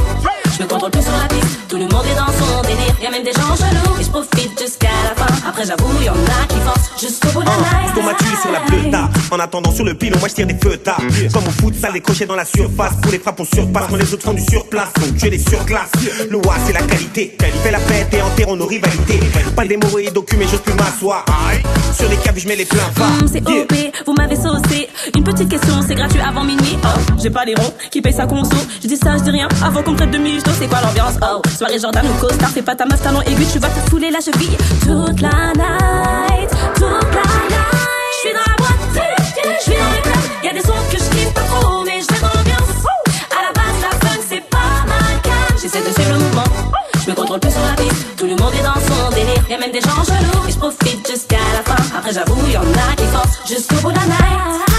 Je 0.56 0.62
me 0.62 0.68
contrôle 0.68 0.90
plus 0.90 1.02
sur 1.02 1.12
la 1.12 1.28
piste. 1.28 1.68
Tout 1.68 1.76
le 1.76 1.86
monde 1.86 2.06
est 2.10 2.14
dans 2.14 2.32
son 2.32 2.62
délire. 2.62 2.94
Y'a 3.02 3.10
même 3.10 3.24
des 3.24 3.32
gens 3.32 3.54
chelous. 3.56 4.00
Et 4.00 4.04
je 4.04 4.10
profite 4.10 4.58
jusqu'à 4.58 4.88
la 5.04 5.14
fin. 5.14 5.48
Après, 5.48 5.64
j'avoue, 5.66 6.02
y'en 6.02 6.12
a 6.14 6.46
qui 6.48 6.58
forcent 6.64 6.90
jusqu'au 6.98 7.28
bout 7.28 7.42
de 7.42 7.48
la 7.48 7.56
night. 7.56 7.92
Pour 7.92 8.04
ma 8.04 8.14
tuile 8.14 8.38
sur 8.40 8.52
la 8.52 8.60
pleuta 8.60 9.10
En 9.36 9.40
attendant 9.40 9.70
sur 9.70 9.84
le 9.84 9.92
pilon, 9.92 10.18
moi 10.18 10.28
je 10.28 10.34
tire 10.34 10.46
des 10.46 10.54
feux 10.56 10.78
tard 10.78 10.96
Comme 11.34 11.46
au 11.46 11.50
foot, 11.50 11.74
ça 11.78 11.90
les 11.90 12.00
crochets 12.00 12.24
dans 12.24 12.36
la 12.36 12.46
surface 12.46 12.94
Pour 13.02 13.12
les 13.12 13.18
frappes 13.18 13.38
on 13.38 13.44
surpasse, 13.44 13.84
quand 13.90 13.96
les 13.96 14.14
autres 14.14 14.22
font 14.22 14.32
du 14.32 14.40
surplace 14.40 14.94
Donc 14.94 15.14
tu 15.18 15.26
es 15.26 15.30
des 15.30 15.38
surclasses 15.38 15.90
Le 16.30 16.38
wa 16.38 16.54
c'est 16.66 16.72
la 16.72 16.80
qualité 16.80 17.36
Fais 17.62 17.70
la 17.70 17.78
fête 17.80 18.14
et 18.14 18.22
enterrons 18.22 18.56
nos 18.56 18.64
rivalités 18.64 19.20
Pas 19.54 19.66
d'hémorroïdes 19.66 20.18
mais 20.38 20.46
j'ose 20.50 20.60
plus 20.62 20.72
m'asseoir 20.72 21.26
Sur 21.94 22.08
les 22.08 22.16
caves 22.16 22.38
je 22.38 22.48
mets 22.48 22.56
les 22.56 22.64
pleins 22.64 22.80
Hum, 22.98 23.28
c'est 23.30 23.46
OP, 23.46 23.72
vous 24.06 24.14
m'avez 24.14 24.36
saucé. 24.36 24.88
Une 25.14 25.22
petite 25.24 25.48
question, 25.48 25.74
c'est 25.86 25.94
gratuit 25.94 26.20
avant 26.20 26.44
minuit. 26.44 26.78
Oh, 26.84 26.88
j'ai 27.22 27.30
pas 27.30 27.44
les 27.44 27.54
ronds 27.54 27.72
qui 27.90 28.00
payent 28.00 28.12
sa 28.12 28.26
conso. 28.26 28.56
Je 28.82 28.88
dis 28.88 28.96
ça, 28.96 29.16
je 29.18 29.22
dis 29.22 29.30
rien. 29.30 29.48
Avant 29.64 29.82
qu'on 29.82 29.92
me 29.92 29.96
traite 29.96 30.10
de 30.10 30.18
michto, 30.18 30.50
c'est 30.58 30.68
quoi 30.68 30.80
l'ambiance? 30.82 31.14
Oh, 31.22 31.42
soirée 31.56 31.78
Jordan 31.78 32.04
ou 32.06 32.20
costard, 32.20 32.50
fais 32.50 32.62
pas 32.62 32.74
ta 32.74 32.86
meuf 32.86 33.02
talon 33.02 33.22
aigu, 33.22 33.44
tu 33.52 33.58
vas 33.58 33.68
te 33.68 33.90
fouler 33.90 34.10
la 34.10 34.20
cheville. 34.20 34.56
Toute 34.80 35.20
la 35.20 35.52
night, 35.54 36.50
toute 36.74 36.82
la 36.82 37.22
night. 37.48 37.95
Boîte, 39.56 39.62
j'suis 39.62 39.78
dans 39.78 39.90
le 39.90 40.02
club. 40.02 40.24
Y'a 40.44 40.52
des 40.52 40.60
sons 40.60 40.72
que 40.90 40.98
je 40.98 41.16
kiffe 41.16 41.32
pas 41.32 41.40
trop, 41.42 41.84
mais 41.84 42.00
je 42.00 42.20
dans 42.20 42.28
l'ambiance. 42.28 42.84
À 43.30 43.42
la 43.42 43.52
base, 43.52 43.80
la 43.82 44.08
fun, 44.08 44.16
c'est 44.28 44.44
pas 44.50 44.84
ma 44.86 45.18
cam. 45.22 45.58
J'essaie 45.60 45.80
de 45.80 45.92
suivre 45.92 46.12
le 46.12 46.18
mouvement. 46.18 46.44
Je 47.04 47.10
me 47.10 47.16
contrôle 47.16 47.40
plus 47.40 47.52
sur 47.52 47.62
la 47.62 47.74
piste. 47.82 48.16
Tout 48.16 48.26
le 48.26 48.36
monde 48.36 48.52
est 48.58 48.62
dans 48.62 48.74
son 48.74 49.10
délire. 49.14 49.44
Y'a 49.48 49.58
même 49.58 49.72
des 49.72 49.80
gens 49.80 50.04
chelous. 50.04 50.48
Et 50.48 50.52
je 50.52 50.58
profite 50.58 51.08
jusqu'à 51.08 51.38
la 51.52 51.62
fin. 51.62 51.82
Après, 51.96 52.12
j'avoue, 52.12 52.46
y'en 52.48 52.60
a 52.60 52.96
qui 52.96 53.06
forcent 53.06 53.40
jusqu'au 53.46 53.76
bout 53.76 53.92
de 53.92 53.96
la 53.96 54.06
night. 54.06 54.75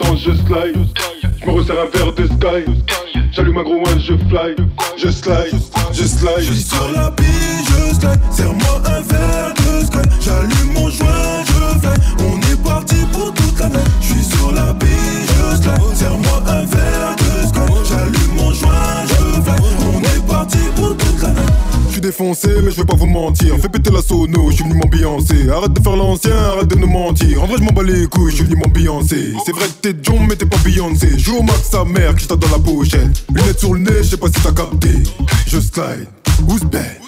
Je 0.00 0.32
slide 0.34 0.86
Je 1.40 1.46
me 1.46 1.52
resserre 1.52 1.76
un 1.80 1.96
verre 1.96 2.12
de 2.12 2.26
sky 2.26 2.64
J'allume 3.32 3.58
un 3.58 3.62
gros 3.62 3.76
one, 3.76 4.00
je 4.00 4.14
fly 4.28 4.56
Je 4.96 5.10
slide, 5.10 5.54
je 5.92 6.04
slide 6.04 6.38
Je 6.38 6.52
suis 6.52 6.62
sur 6.62 6.92
la 6.92 7.10
piste, 7.12 7.28
je 7.68 7.94
slide. 7.94 8.20
Serre-moi 8.30 8.82
un 8.86 9.00
verre 9.00 9.54
de 9.54 9.86
sky. 9.86 10.08
J'allume 10.20 10.72
mon 10.74 10.90
joint, 10.90 11.44
je. 11.46 12.24
On 12.24 12.37
Défoncé 22.08 22.48
mais 22.64 22.70
je 22.70 22.76
vais 22.76 22.86
pas 22.86 22.96
vous 22.96 23.04
mentir. 23.06 23.54
Fais 23.60 23.68
péter 23.68 23.90
la 23.90 24.00
sono, 24.00 24.50
je 24.50 24.54
suis 24.54 24.64
venu 24.64 24.76
m'ambiancer. 24.76 25.50
Arrête 25.50 25.74
de 25.74 25.82
faire 25.82 25.94
l'ancien, 25.94 26.34
arrête 26.34 26.66
de 26.66 26.76
nous 26.76 26.86
mentir. 26.86 27.42
En 27.42 27.46
vrai 27.46 27.56
je 27.58 27.62
m'en 27.62 27.70
bats 27.70 27.82
les 27.82 28.06
couilles, 28.06 28.30
je 28.30 28.36
suis 28.36 28.44
venu 28.46 28.56
m'ambiancer. 28.56 29.34
C'est 29.44 29.52
vrai 29.52 29.66
que 29.66 29.88
t'es 29.88 29.94
John 30.00 30.24
mais 30.26 30.34
t'es 30.34 30.46
pas 30.46 30.56
Beyoncé. 30.64 31.18
Joue 31.18 31.36
au 31.36 31.42
max 31.42 31.68
sa 31.70 31.84
mère 31.84 32.14
qui 32.14 32.26
dans 32.26 32.38
la 32.50 32.58
pochette. 32.58 33.24
Lunettes 33.30 33.58
sur 33.58 33.74
le 33.74 33.80
nez, 33.80 33.98
je 33.98 34.04
sais 34.04 34.16
pas 34.16 34.28
si 34.28 34.40
t'as 34.42 34.52
capté. 34.52 34.88
Je 35.48 35.60
slide, 35.60 36.06
bad 36.42 36.98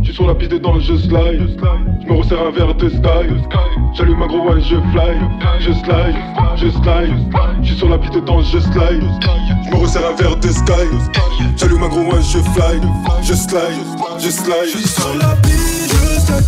Je 0.00 0.04
suis 0.04 0.14
sur 0.14 0.26
la 0.26 0.34
piste 0.34 0.54
dans 0.54 0.78
je 0.80 0.96
slide. 0.96 1.58
Je 2.02 2.06
me 2.06 2.18
resserre 2.18 2.40
un 2.42 2.50
verre 2.50 2.74
de 2.74 2.88
sky 2.88 3.28
J'allume 3.94 4.22
un 4.22 4.26
gros 4.26 4.48
one, 4.48 4.62
je 4.62 4.76
fly. 4.92 5.16
Je 5.60 5.72
slide, 5.72 6.16
je 6.56 6.70
slide. 6.70 7.14
Je 7.62 7.68
suis 7.68 7.76
sur 7.76 7.88
la 7.88 7.98
piste 7.98 8.24
dans 8.24 8.40
je 8.40 8.58
slide. 8.58 9.02
Je 9.64 9.70
me 9.70 9.76
resserre 9.76 10.08
un 10.10 10.14
verre 10.14 10.36
de 10.36 10.48
sky 10.48 10.88
J'allume 11.56 11.82
un 11.82 11.88
gros 11.88 12.00
one, 12.00 12.22
je 12.22 12.38
fly. 12.38 12.80
Je 13.22 13.34
slide, 13.34 13.84
je 14.18 14.30
slide. 14.30 14.68
Je 14.72 14.78
suis 14.78 14.88
sur 14.88 15.14
la 15.16 15.34
piste. 15.36 15.88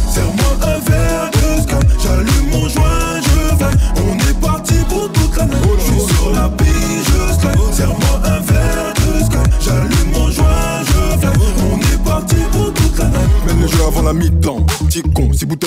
Serre-moi 0.08 0.56
un 0.62 0.78
verre 0.90 1.30
de 1.32 1.62
sky. 1.62 1.69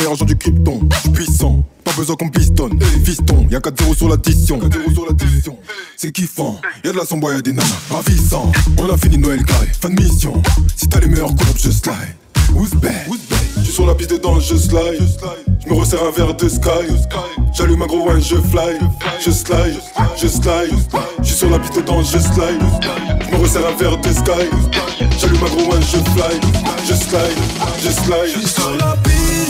Bouteilles 0.03 0.07
argent 0.07 0.25
du 0.25 0.35
krypton. 0.35 0.79
J'suis 0.99 1.09
puissant, 1.09 1.63
pas 1.83 1.91
besoin 1.93 2.15
qu'on 2.15 2.29
pistonne. 2.29 2.79
Fiston, 3.03 3.47
y'a 3.49 3.59
4-0 3.59 3.95
sur 3.95 4.09
l'addition. 4.09 4.59
C'est 5.97 6.11
kiffant, 6.11 6.59
y'a 6.83 6.91
de 6.91 6.97
la 6.97 7.05
sombre, 7.05 7.31
y'a 7.31 7.41
des 7.41 7.53
nanas. 7.53 7.67
Ravissant, 7.89 8.51
on 8.77 8.89
a 8.89 8.97
fini 8.97 9.17
Noël 9.17 9.43
carré. 9.45 9.67
Fin 9.79 9.89
de 9.89 10.01
mission. 10.01 10.41
Si 10.75 10.87
t'as 10.87 10.99
les 10.99 11.07
meilleurs 11.07 11.35
courbes, 11.35 11.57
je 11.57 11.69
slide. 11.69 12.15
Who's 12.53 12.71
bad? 12.75 13.07
J'suis 13.61 13.73
sur 13.73 13.85
la 13.85 13.95
piste 13.95 14.11
dedans, 14.11 14.39
je 14.39 14.55
slide. 14.55 14.99
J'me 15.65 15.73
resserre 15.73 16.03
un 16.03 16.11
verre 16.11 16.35
de 16.35 16.49
sky. 16.49 16.69
J'allume 17.53 17.81
un 17.81 17.87
gros 17.87 18.09
one, 18.09 18.21
je 18.21 18.35
fly. 18.35 18.77
Je 19.23 19.31
slide, 19.31 19.79
je 20.21 20.27
slide. 20.27 20.69
J'suis 21.21 21.35
sur 21.35 21.49
la 21.49 21.59
piste 21.59 21.77
dedans, 21.77 22.03
je 22.03 22.19
slide. 22.19 22.61
J'me 23.29 23.41
resserre 23.41 23.67
un 23.67 23.75
verre 23.75 23.97
de 23.97 24.09
sky. 24.09 24.49
J'allume 25.19 25.43
un 25.43 25.55
gros 25.55 25.73
one, 25.73 25.81
je 25.81 25.97
fly. 26.11 26.39
Je 26.85 26.93
slide, 26.93 27.37
je 27.83 27.89
slide. 27.89 28.39
suis 28.39 28.47
sur 28.47 28.75
la 28.77 28.97
piste, 28.97 29.32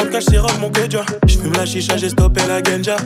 50 0.00 0.10
cash 0.10 0.24
sirop 0.26 0.48
mon. 0.60 0.70
J'fume 1.26 1.52
la 1.52 1.66
chicha, 1.66 1.96
j'ai 1.96 2.08
stoppé 2.08 2.40
la 2.48 2.62
genja. 2.62 2.96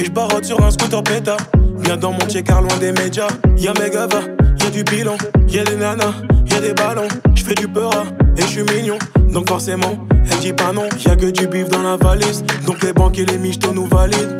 Et 0.00 0.04
j'barote 0.04 0.44
sur 0.44 0.60
un 0.62 0.70
scooter 0.70 1.02
péta. 1.02 1.36
Viens 1.78 1.96
dans 1.96 2.12
mon 2.12 2.26
car 2.44 2.62
loin 2.62 2.76
des 2.78 2.92
médias. 2.92 3.28
Y'a 3.56 3.72
mes 3.80 3.90
gavas, 3.90 4.22
y'a 4.60 4.70
du 4.70 4.82
bilan, 4.82 5.16
y'a 5.48 5.64
des 5.64 5.76
nanas, 5.76 6.14
y'a 6.50 6.60
des 6.60 6.72
ballons. 6.72 7.08
J'fais 7.34 7.54
du 7.54 7.68
peur 7.68 8.04
et 8.36 8.42
j'suis 8.42 8.64
mignon. 8.64 8.98
Donc 9.32 9.48
forcément, 9.48 10.06
elle 10.30 10.38
dit 10.38 10.52
pas 10.52 10.72
non. 10.72 10.88
Y'a 11.06 11.14
que 11.14 11.26
du 11.26 11.46
bif 11.46 11.68
dans 11.68 11.82
la 11.82 11.96
valise. 11.96 12.42
Donc 12.66 12.82
les 12.82 12.92
banques 12.92 13.18
et 13.18 13.26
les 13.26 13.38
michtos 13.38 13.72
nous 13.72 13.86
valident. 13.86 14.36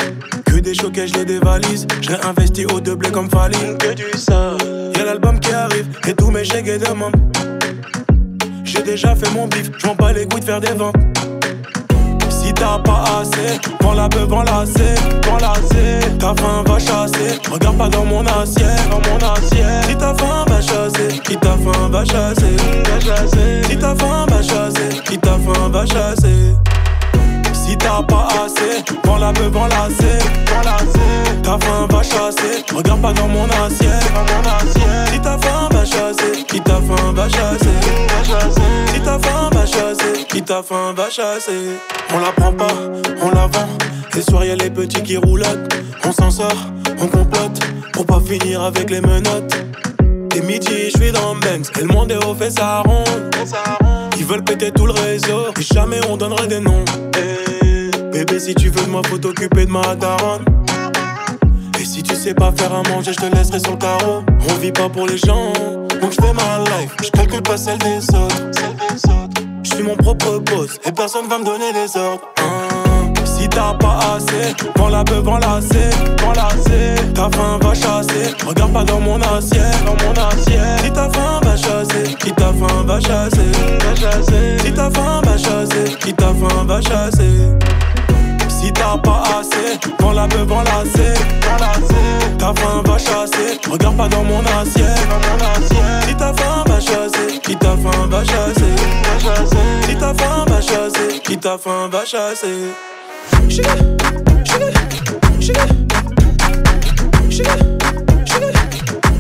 Que 0.47 0.59
des 0.59 0.75
choquets, 0.75 1.07
je 1.07 1.15
les 1.15 1.25
dévalise. 1.25 1.87
Je 2.01 2.13
investi 2.27 2.67
au 2.67 2.81
deux 2.81 2.97
blé 2.97 3.11
comme 3.11 3.31
Faline. 3.31 3.79
Que 3.79 3.95
du 3.95 4.11
ça. 4.17 4.57
Y'a 4.97 5.05
l'album 5.05 5.39
qui 5.39 5.53
arrive 5.53 5.87
et 6.09 6.15
tous 6.15 6.31
mes 6.31 6.45
chèques 6.45 6.69
et 6.69 6.79
demain. 6.79 7.13
J'ai 8.65 8.83
déjà 8.83 9.15
fait 9.15 9.31
mon 9.31 9.47
bif, 9.47 9.71
j'm'en 9.79 9.95
bats 9.95 10.13
les 10.13 10.27
couilles 10.27 10.41
de 10.41 10.45
faire 10.47 10.61
des 10.61 10.73
ventes. 10.73 10.97
Si 12.61 12.67
t'as 12.67 12.79
pas 12.79 13.05
assez, 13.23 13.59
prends 13.79 13.95
la 13.95 14.07
beuh, 14.07 14.27
prends 14.29 14.43
la 14.43 14.67
C, 14.67 14.83
prends 15.23 15.39
la 15.39 15.55
C. 15.55 15.99
Ta 16.19 16.35
faim 16.35 16.63
va 16.67 16.79
chasser, 16.79 17.41
regarde 17.51 17.79
pas 17.79 17.89
dans 17.89 18.05
mon 18.05 18.21
assiette, 18.21 18.87
dans 18.91 19.01
mon 19.09 19.17
assiette. 19.17 19.87
Si 19.89 19.97
ta 19.97 20.13
faim 20.13 20.45
va 20.47 20.61
chasser, 20.61 21.21
qui 21.25 21.39
ta 21.39 21.57
faim 21.57 21.89
va 21.91 22.05
chasser, 22.05 22.57
va 22.85 23.01
chasser. 23.01 23.63
Si 23.67 23.79
ta 23.79 23.95
faim 23.95 24.27
va 24.29 24.43
chasser, 24.43 25.01
qui 25.07 25.19
ta 25.19 25.39
faim 25.39 25.71
va 25.73 25.87
chasser. 25.87 26.55
Si 27.55 27.79
t'as 27.79 28.03
pas 28.03 28.29
assez, 28.45 28.85
prends 29.05 29.17
la 29.17 29.33
beuh, 29.33 29.51
prends 29.51 29.69
la 29.69 29.89
C, 29.89 30.19
prends 30.45 30.63
la 30.63 30.79
C. 30.81 31.01
Ta 31.43 31.57
faim 31.59 31.87
va 31.89 32.03
chasser, 32.03 32.63
regarde 32.77 33.01
pas 33.01 33.15
dans 33.15 33.29
mon 33.29 33.47
assiette, 33.47 34.13
dans 34.13 34.21
mon 34.21 34.51
assiette. 34.59 35.15
Si 35.15 35.21
ta 35.21 35.39
faim 35.39 35.69
va 35.73 35.85
chasser, 35.87 36.45
qui 36.47 36.61
ta 36.61 36.75
faim 36.75 37.13
va 37.15 37.27
chasser, 37.27 37.79
va 38.11 38.23
chasser. 38.23 38.61
Si 38.93 39.01
ta 39.01 39.19
faim 39.19 39.50
ta 40.51 40.65
faim 40.65 40.93
va 40.97 41.09
chasser. 41.09 41.79
On 42.13 42.19
la 42.19 42.33
prend 42.33 42.53
pas, 42.53 42.75
on 43.23 43.31
la 43.31 43.47
vend. 43.47 43.69
Les 44.17 44.23
soirs 44.23 44.45
y'a 44.45 44.57
les 44.57 44.69
petits 44.69 45.01
qui 45.01 45.17
roulotent. 45.17 45.73
On 46.05 46.11
s'en 46.11 46.29
sort, 46.29 46.67
on 47.01 47.07
complote 47.07 47.61
pour 47.93 48.05
pas 48.05 48.19
finir 48.19 48.61
avec 48.61 48.91
les 48.91 49.01
menottes. 49.01 49.55
Et 50.35 50.41
midi, 50.41 50.91
je 50.93 50.99
suis 50.99 51.13
dans 51.13 51.37
Banks, 51.37 51.71
et 51.79 51.83
le 51.83 51.87
monde 51.95 52.11
est 52.11 52.25
au 52.25 52.35
fait 52.35 52.51
sa 52.51 52.81
ronde. 52.81 53.33
Ils 54.19 54.25
veulent 54.25 54.43
péter 54.43 54.73
tout 54.73 54.87
le 54.87 54.93
réseau, 54.93 55.53
et 55.57 55.63
jamais 55.63 56.01
on 56.09 56.17
donnerait 56.17 56.49
des 56.49 56.59
noms. 56.59 56.85
Eh, 57.17 57.97
bébé, 58.11 58.41
si 58.41 58.53
tu 58.57 58.71
veux 58.71 58.85
de 58.85 58.91
moi, 58.91 59.03
faut 59.09 59.19
t'occuper 59.19 59.67
de 59.67 59.71
ma 59.71 59.95
daronne. 59.95 60.45
Et 61.81 61.85
si 61.85 62.03
tu 62.03 62.17
sais 62.17 62.35
pas 62.35 62.51
faire 62.51 62.75
à 62.75 62.83
manger, 62.89 63.13
je 63.13 63.21
te 63.25 63.37
laisserai 63.37 63.61
sur 63.61 63.71
le 63.71 63.79
carreau. 63.79 64.25
On 64.49 64.55
vit 64.55 64.73
pas 64.73 64.89
pour 64.89 65.07
les 65.07 65.17
gens, 65.17 65.53
donc 66.01 66.11
je 66.11 66.21
fais 66.21 66.33
ma 66.33 66.59
life. 66.65 66.97
Je 67.05 67.11
calcule 67.11 67.43
pas 67.43 67.57
celle 67.57 67.79
des 67.79 67.99
autres. 68.17 68.51
Je 69.63 69.75
suis 69.75 69.83
mon 69.83 69.97
propre 69.97 70.39
boss, 70.39 70.79
et 70.85 70.93
personne 70.93 71.29
va 71.29 71.39
me 71.39 71.45
donner 71.45 71.73
des 71.73 71.97
ordres. 71.97 72.23
Hein. 72.39 73.13
Si 73.25 73.49
t'as 73.49 73.75
pas 73.75 73.99
assez, 74.17 74.55
prends 74.75 74.89
la 74.89 75.05
beuh, 75.05 75.23
prends 75.23 75.39
la 75.39 75.61
C, 75.61 75.77
la 76.35 76.51
C. 76.63 76.95
Ta 77.15 77.29
faim 77.31 77.59
va 77.63 77.75
chasser, 77.75 78.35
regarde 78.47 78.73
pas 78.73 78.85
dans 78.85 79.01
mon 79.01 79.21
assiette, 79.21 79.85
dans 79.85 79.97
mon 80.05 80.13
assiette. 80.13 80.85
Si 80.85 80.91
ta 80.91 81.09
faim 81.11 81.41
va 81.43 81.57
chasser, 81.57 82.15
qui 82.19 82.33
ta 82.33 82.53
faim 82.53 82.85
va 82.87 83.01
chasser, 83.01 83.51
va 83.85 83.95
chasser. 83.95 84.59
Si 84.65 84.73
ta 84.73 84.91
faim 84.91 85.21
va 85.25 85.37
chasser, 85.37 85.97
qui 86.01 86.15
ta 86.15 86.29
faim 86.29 86.65
va 86.67 86.81
chasser. 86.81 87.49
Si 88.49 88.73
t'as 88.73 88.99
pas 88.99 89.23
assez, 89.41 89.79
prends 89.99 90.13
la 90.13 90.27
beuh, 90.27 90.47
prends 90.47 90.63
la 90.63 90.85
C, 90.85 91.15
la 91.59 91.75
C. 91.75 91.95
Ta 92.39 92.53
faim 92.55 92.83
va 92.85 92.99
chasser, 92.99 93.59
regarde 93.71 93.97
pas 93.97 94.09
dans 94.09 94.25
mon 94.25 94.41
assiette, 94.41 95.09
dans 95.09 95.21
mon 95.29 95.39
assiette. 95.53 96.09
Si 96.09 96.15
ta 96.15 96.33
faim 96.35 96.65
chasser, 96.91 97.39
qui 97.41 97.57
ta 97.57 97.77
faim 97.77 98.07
va 98.09 98.25
chasser. 98.25 98.75
Si 99.87 99.97
ta 99.97 100.13
faim 100.15 100.45
va 100.49 100.61
chasser, 100.61 101.21
qui 101.25 101.39
ta 101.39 101.57
faim 101.59 101.89
va 101.89 102.05
chasser. 102.05 102.75
Sugar, 103.49 103.77
sugar, 104.45 104.73
sugar, 105.41 105.69
sugar, 107.31 107.59
sugar, 108.27 108.53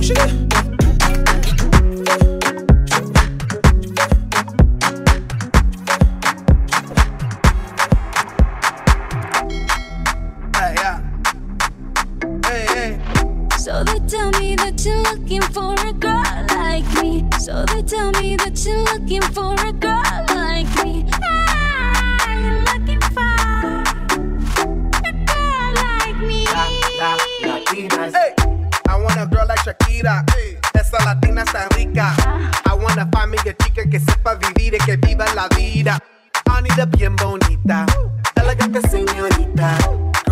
sugar. 0.00 0.28
Hey, 0.30 0.69
So 13.70 13.84
they 13.84 14.00
tell 14.08 14.30
me 14.32 14.56
that 14.56 14.84
you're 14.84 14.98
looking 14.98 15.42
for 15.54 15.74
a 15.86 15.92
girl 15.92 16.24
like 16.58 16.82
me. 17.00 17.22
So 17.38 17.64
they 17.66 17.82
tell 17.82 18.10
me 18.18 18.34
that 18.34 18.58
you're 18.66 18.82
looking 18.82 19.22
for 19.30 19.54
a 19.54 19.72
girl 19.72 20.02
like 20.34 20.66
me. 20.82 21.06
Ah, 21.22 22.34
you're 22.34 22.66
looking 22.66 23.00
for 23.14 23.30
a 25.06 25.12
girl 25.22 25.70
like 25.86 26.18
me. 26.18 26.46
La, 26.50 26.66
la, 26.98 27.16
Latinas. 27.46 28.12
Hey, 28.12 28.34
I 28.88 29.00
want 29.00 29.20
a 29.20 29.26
girl 29.26 29.46
like 29.46 29.60
Shakira. 29.60 30.28
Hey. 30.34 30.58
Esa 30.74 30.98
latina 31.04 31.44
está 31.44 31.68
rica. 31.76 32.12
I 32.66 33.26
me 33.26 33.38
a 33.38 33.54
chica 33.54 33.88
que 33.88 34.00
sepa 34.00 34.34
vivir 34.34 34.74
y 34.74 34.78
que 34.78 34.96
viva 34.96 35.32
la 35.36 35.46
vida. 35.46 35.96
I 36.48 36.86
bien 36.98 37.14
bonita, 37.14 37.86
elegante 38.34 38.80
señorita. 38.88 39.99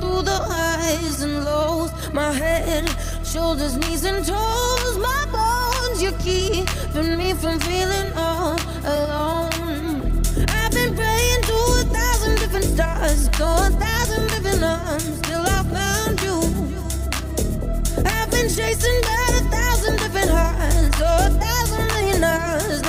Through 0.00 0.22
the 0.22 0.38
highs 0.52 1.22
and 1.22 1.44
lows. 1.44 1.90
My 2.12 2.32
head, 2.32 2.88
shoulders, 3.24 3.76
knees, 3.76 4.04
and 4.04 4.24
toes, 4.24 4.98
my 4.98 5.22
bones. 5.32 6.02
You're 6.02 6.18
keeping 6.18 7.16
me 7.16 7.32
from 7.34 7.58
feeling 7.60 8.12
all 8.16 8.58
alone. 8.84 10.22
I've 10.48 10.72
been 10.72 10.94
praying 10.94 11.42
to 11.50 11.56
a 11.80 11.84
thousand 11.96 12.38
different 12.38 12.64
stars, 12.64 13.28
to 13.28 13.44
a 13.44 13.70
thousand 13.84 14.28
different 14.30 14.62
arms, 14.62 15.20
till 15.22 15.42
I 15.42 15.62
found 15.76 16.20
you. 16.26 16.38
I've 18.04 18.30
been 18.30 18.48
chasing 18.48 19.00
down 19.00 19.30
a 19.40 19.44
thousand 19.50 19.96
different 19.98 20.30
hearts, 20.30 21.00
oh, 21.00 21.26
a 21.26 21.30
thousand 21.44 21.86
million 21.88 22.24
hours. 22.24 22.81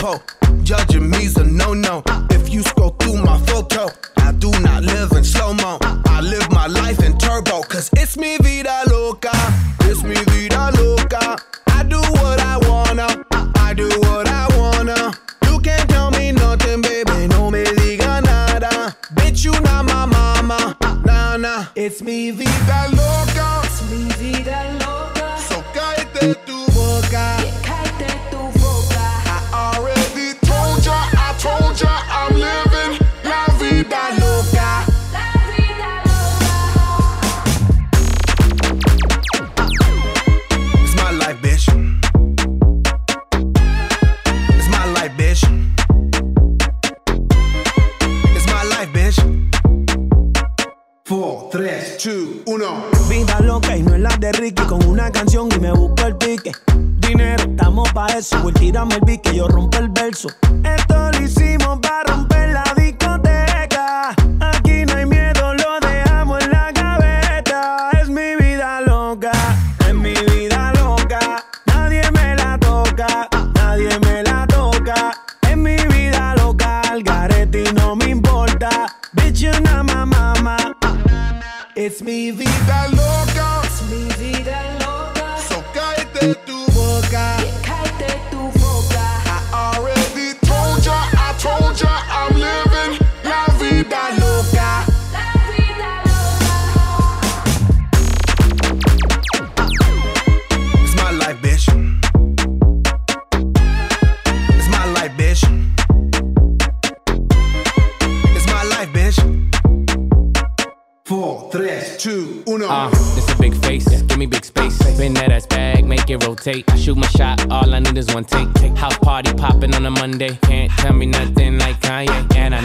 Popo. 0.00 0.22
Judging 0.62 1.08
me's 1.08 1.36
a 1.36 1.44
no 1.44 1.74
no. 1.74 2.02
If 2.30 2.52
you 2.52 2.62
scroll 2.62 2.90
through 3.00 3.22
my 3.22 3.38
photo, 3.46 3.88
I 4.16 4.32
do 4.32 4.50
not 4.60 4.82
live 4.82 5.12
in 5.12 5.24
slow 5.24 5.52
mo. 5.54 5.78
I 5.82 6.20
live 6.20 6.50
my 6.50 6.66
life 6.66 7.02
in 7.02 7.16
turbo. 7.18 7.62
Cause 7.62 7.90
it's 7.94 8.16
me 8.16 8.36
vida 8.38 8.82
loca. 8.90 9.30
It's 9.82 10.02
me 10.02 10.14
vida 10.14 10.70
loca. 10.78 11.38
I 11.68 11.82
do 11.84 12.00
what 12.00 12.40
I 12.40 12.58
wanna. 12.68 13.24
I 13.56 13.74
do 13.74 13.88
what 14.00 14.28
I 14.28 14.46
wanna. 14.56 15.12
You 15.46 15.60
can't 15.60 15.88
tell 15.88 16.10
me 16.10 16.32
nothing, 16.32 16.82
baby. 16.82 17.26
No 17.28 17.50
me 17.50 17.64
diga 17.64 18.22
nada. 18.22 18.96
Bitch, 19.14 19.44
you 19.44 19.52
not 19.60 19.84
my 19.84 20.06
mama. 20.06 20.76
Nah, 21.04 21.36
nah. 21.36 21.66
It's 21.76 22.02
me 22.02 22.30
vida 22.30 22.88
loca. 22.92 23.19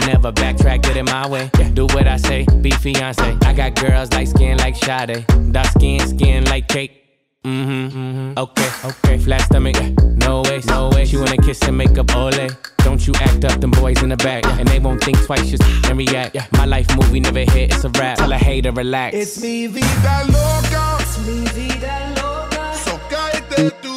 Never 0.06 0.32
backtrack, 0.32 0.82
get 0.82 0.96
it 0.96 1.04
my 1.04 1.28
way. 1.28 1.50
Do 1.74 1.84
what 1.86 2.06
I 2.06 2.16
say, 2.16 2.46
be 2.60 2.70
fiance. 2.70 3.36
I 3.42 3.52
got 3.52 3.74
girls 3.74 4.12
like 4.12 4.28
skin 4.28 4.56
like 4.58 4.76
Sade. 4.76 5.26
Dark 5.52 5.66
skin, 5.68 6.00
skin 6.06 6.44
like 6.44 6.68
cake. 6.68 7.02
Mm-hmm, 7.44 7.98
mm-hmm. 7.98 8.38
Okay, 8.38 8.70
okay. 8.84 9.18
Flat 9.18 9.42
stomach, 9.42 9.76
yeah. 9.76 9.90
no 10.16 10.42
way, 10.42 10.60
no 10.66 10.88
way. 10.90 11.04
She 11.04 11.16
wanna 11.16 11.36
kiss 11.36 11.62
and 11.62 11.76
make 11.76 11.96
up 11.98 12.14
ole. 12.16 12.48
Don't 12.78 13.06
you 13.06 13.14
act 13.16 13.44
up, 13.44 13.60
them 13.60 13.70
boys 13.72 14.02
in 14.02 14.08
the 14.08 14.16
back. 14.16 14.44
yeah. 14.44 14.58
And 14.58 14.68
they 14.68 14.78
won't 14.78 15.02
think 15.02 15.18
twice, 15.24 15.48
just 15.50 15.62
and 15.88 15.98
react. 15.98 16.34
Yeah. 16.34 16.46
My 16.52 16.64
life 16.64 16.88
movie 16.96 17.20
never 17.20 17.40
hit, 17.40 17.72
it's 17.72 17.84
a 17.84 17.90
rap. 17.90 18.18
Tell 18.18 18.32
a 18.32 18.38
hater, 18.38 18.72
relax. 18.72 19.14
It's 19.14 19.40
mi 19.42 19.66
vida 19.66 19.86
Vida 19.86 20.24
loca. 20.26 20.98
Es 21.00 21.18
mi 21.26 21.46
vida 21.54 22.14
loca. 22.16 22.74
So 22.74 22.98
cállate 23.10 23.70
tu 23.82 23.95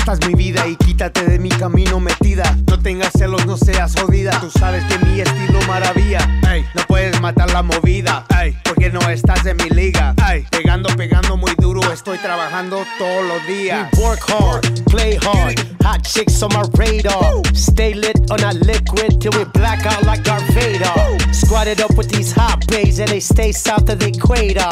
esta 0.00 0.14
es 0.14 0.26
mi 0.26 0.34
vida 0.34 0.66
y 0.66 0.76
quítate 0.76 1.24
de 1.26 1.38
mi 1.38 1.50
camino 1.50 2.00
metida. 2.00 2.56
No 2.66 2.80
tengas 2.80 3.12
celos, 3.12 3.44
no 3.44 3.58
seas 3.58 3.94
jodida. 3.94 4.40
Tú 4.40 4.50
sabes 4.50 4.82
que 4.84 4.98
mi 5.04 5.20
estilo 5.20 5.60
maravilla. 5.68 6.20
Ey, 6.50 6.64
no 6.74 6.82
puedes 6.88 7.20
matar 7.20 7.50
la 7.50 7.62
movida. 7.62 8.24
Ey, 8.40 8.56
porque 8.64 8.88
no 8.88 9.00
estás 9.10 9.44
en 9.44 9.58
mi 9.58 9.68
liga. 9.68 10.14
Ey, 10.30 10.46
pegando, 10.50 10.88
pegando 10.96 11.36
muy 11.36 11.52
duro. 11.58 11.82
Estoy 11.92 12.16
trabajando 12.18 12.84
todos 12.98 13.26
los 13.26 13.46
días. 13.46 13.90
Work 13.98 14.20
hard, 14.30 14.84
play 14.86 15.16
hard. 15.16 15.60
Hot 15.84 16.02
chicks 16.02 16.42
on 16.42 16.50
my 16.54 16.62
radar. 16.78 17.42
Stay 17.54 17.92
lit 17.92 18.18
on 18.30 18.42
a 18.42 18.52
liquid 18.52 19.20
till 19.20 19.32
we 19.32 19.44
black 19.52 19.84
out 19.84 20.02
like 20.04 20.22
Darth 20.24 20.48
Vader. 20.54 20.94
Squatted 21.32 21.82
up 21.82 21.94
with 21.98 22.08
these 22.08 22.32
hot 22.32 22.66
bays 22.68 23.00
and 23.00 23.08
they 23.10 23.20
stay 23.20 23.52
south 23.52 23.90
of 23.90 23.98
the 23.98 24.08
equator. 24.08 24.66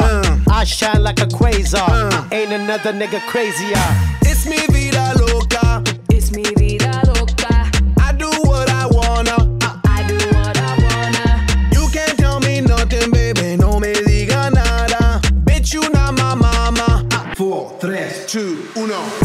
I 0.49 0.63
shine 0.63 1.03
like 1.03 1.19
a 1.19 1.27
quasar. 1.27 2.31
Ain't 2.31 2.51
another 2.51 2.93
nigga 2.93 3.21
crazier. 3.27 4.18
Es 4.39 4.45
mi 4.45 4.67
vida 4.73 5.13
loca. 5.15 5.83
Es 6.07 6.31
mi 6.31 6.43
vida 6.55 7.01
loca. 7.05 7.69
I 7.97 8.13
do 8.13 8.29
what 8.43 8.69
I 8.69 8.85
wanna. 8.85 9.35
I 9.83 10.07
do 10.07 10.15
what 10.29 10.57
I 10.57 10.77
wanna. 10.81 11.45
You 11.73 11.89
can't 11.91 12.17
tell 12.17 12.39
me 12.39 12.61
nothing, 12.61 13.11
baby. 13.11 13.57
No 13.57 13.81
me 13.81 13.91
diga 13.91 14.49
nada. 14.49 15.19
bitch 15.43 15.73
you 15.73 15.81
na 15.89 16.13
my 16.13 16.35
mama. 16.35 17.05
Four, 17.35 17.77
three, 17.81 18.07
two, 18.27 18.63
uno. 18.77 19.18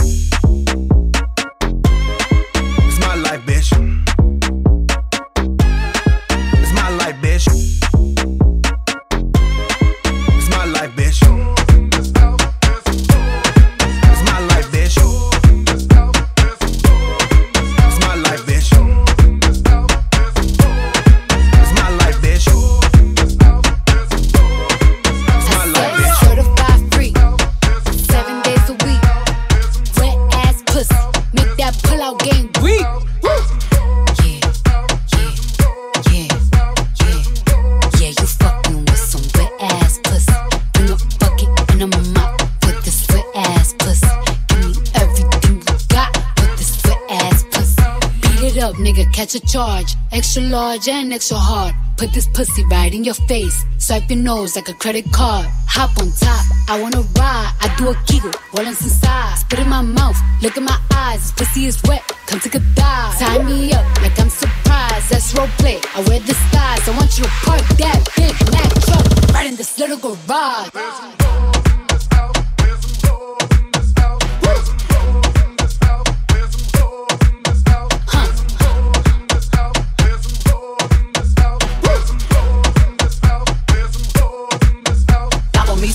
Catch 49.14 49.34
a 49.36 49.40
charge. 49.46 49.94
Extra 50.10 50.42
large 50.42 50.88
and 50.88 51.12
extra 51.12 51.36
hard. 51.38 51.72
Put 51.96 52.12
this 52.12 52.26
pussy 52.26 52.64
right 52.70 52.92
in 52.92 53.04
your 53.04 53.14
face. 53.14 53.64
Swipe 53.78 54.10
your 54.10 54.18
nose 54.18 54.56
like 54.56 54.68
a 54.68 54.74
credit 54.74 55.04
card. 55.12 55.46
Hop 55.68 55.96
on 55.98 56.10
top, 56.18 56.44
I 56.68 56.80
wanna 56.82 57.02
ride. 57.16 57.52
I 57.60 57.72
do 57.78 57.90
a 57.90 57.96
giggle, 58.06 58.32
while 58.50 58.66
I'm 58.66 58.74
inside. 58.74 59.38
Spit 59.38 59.60
in 59.60 59.68
my 59.68 59.82
mouth, 59.82 60.18
look 60.42 60.56
in 60.56 60.64
my 60.64 60.78
eyes. 60.92 61.20
This 61.20 61.32
pussy 61.32 61.66
is 61.66 61.80
wet, 61.84 62.02
come 62.26 62.40
take 62.40 62.56
a 62.56 62.62
dive. 62.74 63.18
Tie 63.18 63.42
me 63.44 63.72
up 63.72 63.86
like 64.02 64.18
I'm 64.18 64.30
surprised. 64.30 65.08
That's 65.10 65.32
role 65.34 65.46
play. 65.58 65.78
I 65.94 66.00
wear 66.08 66.18
disguise. 66.18 66.88
I 66.88 66.92
want 66.98 67.16
you 67.16 67.24
to 67.24 67.30
park 67.46 67.62
that 67.78 68.00
big 68.16 68.34
Mac 68.50 68.70
truck 68.84 69.06
right 69.32 69.46
in 69.46 69.54
this 69.54 69.78
little 69.78 69.98
garage. 69.98 71.33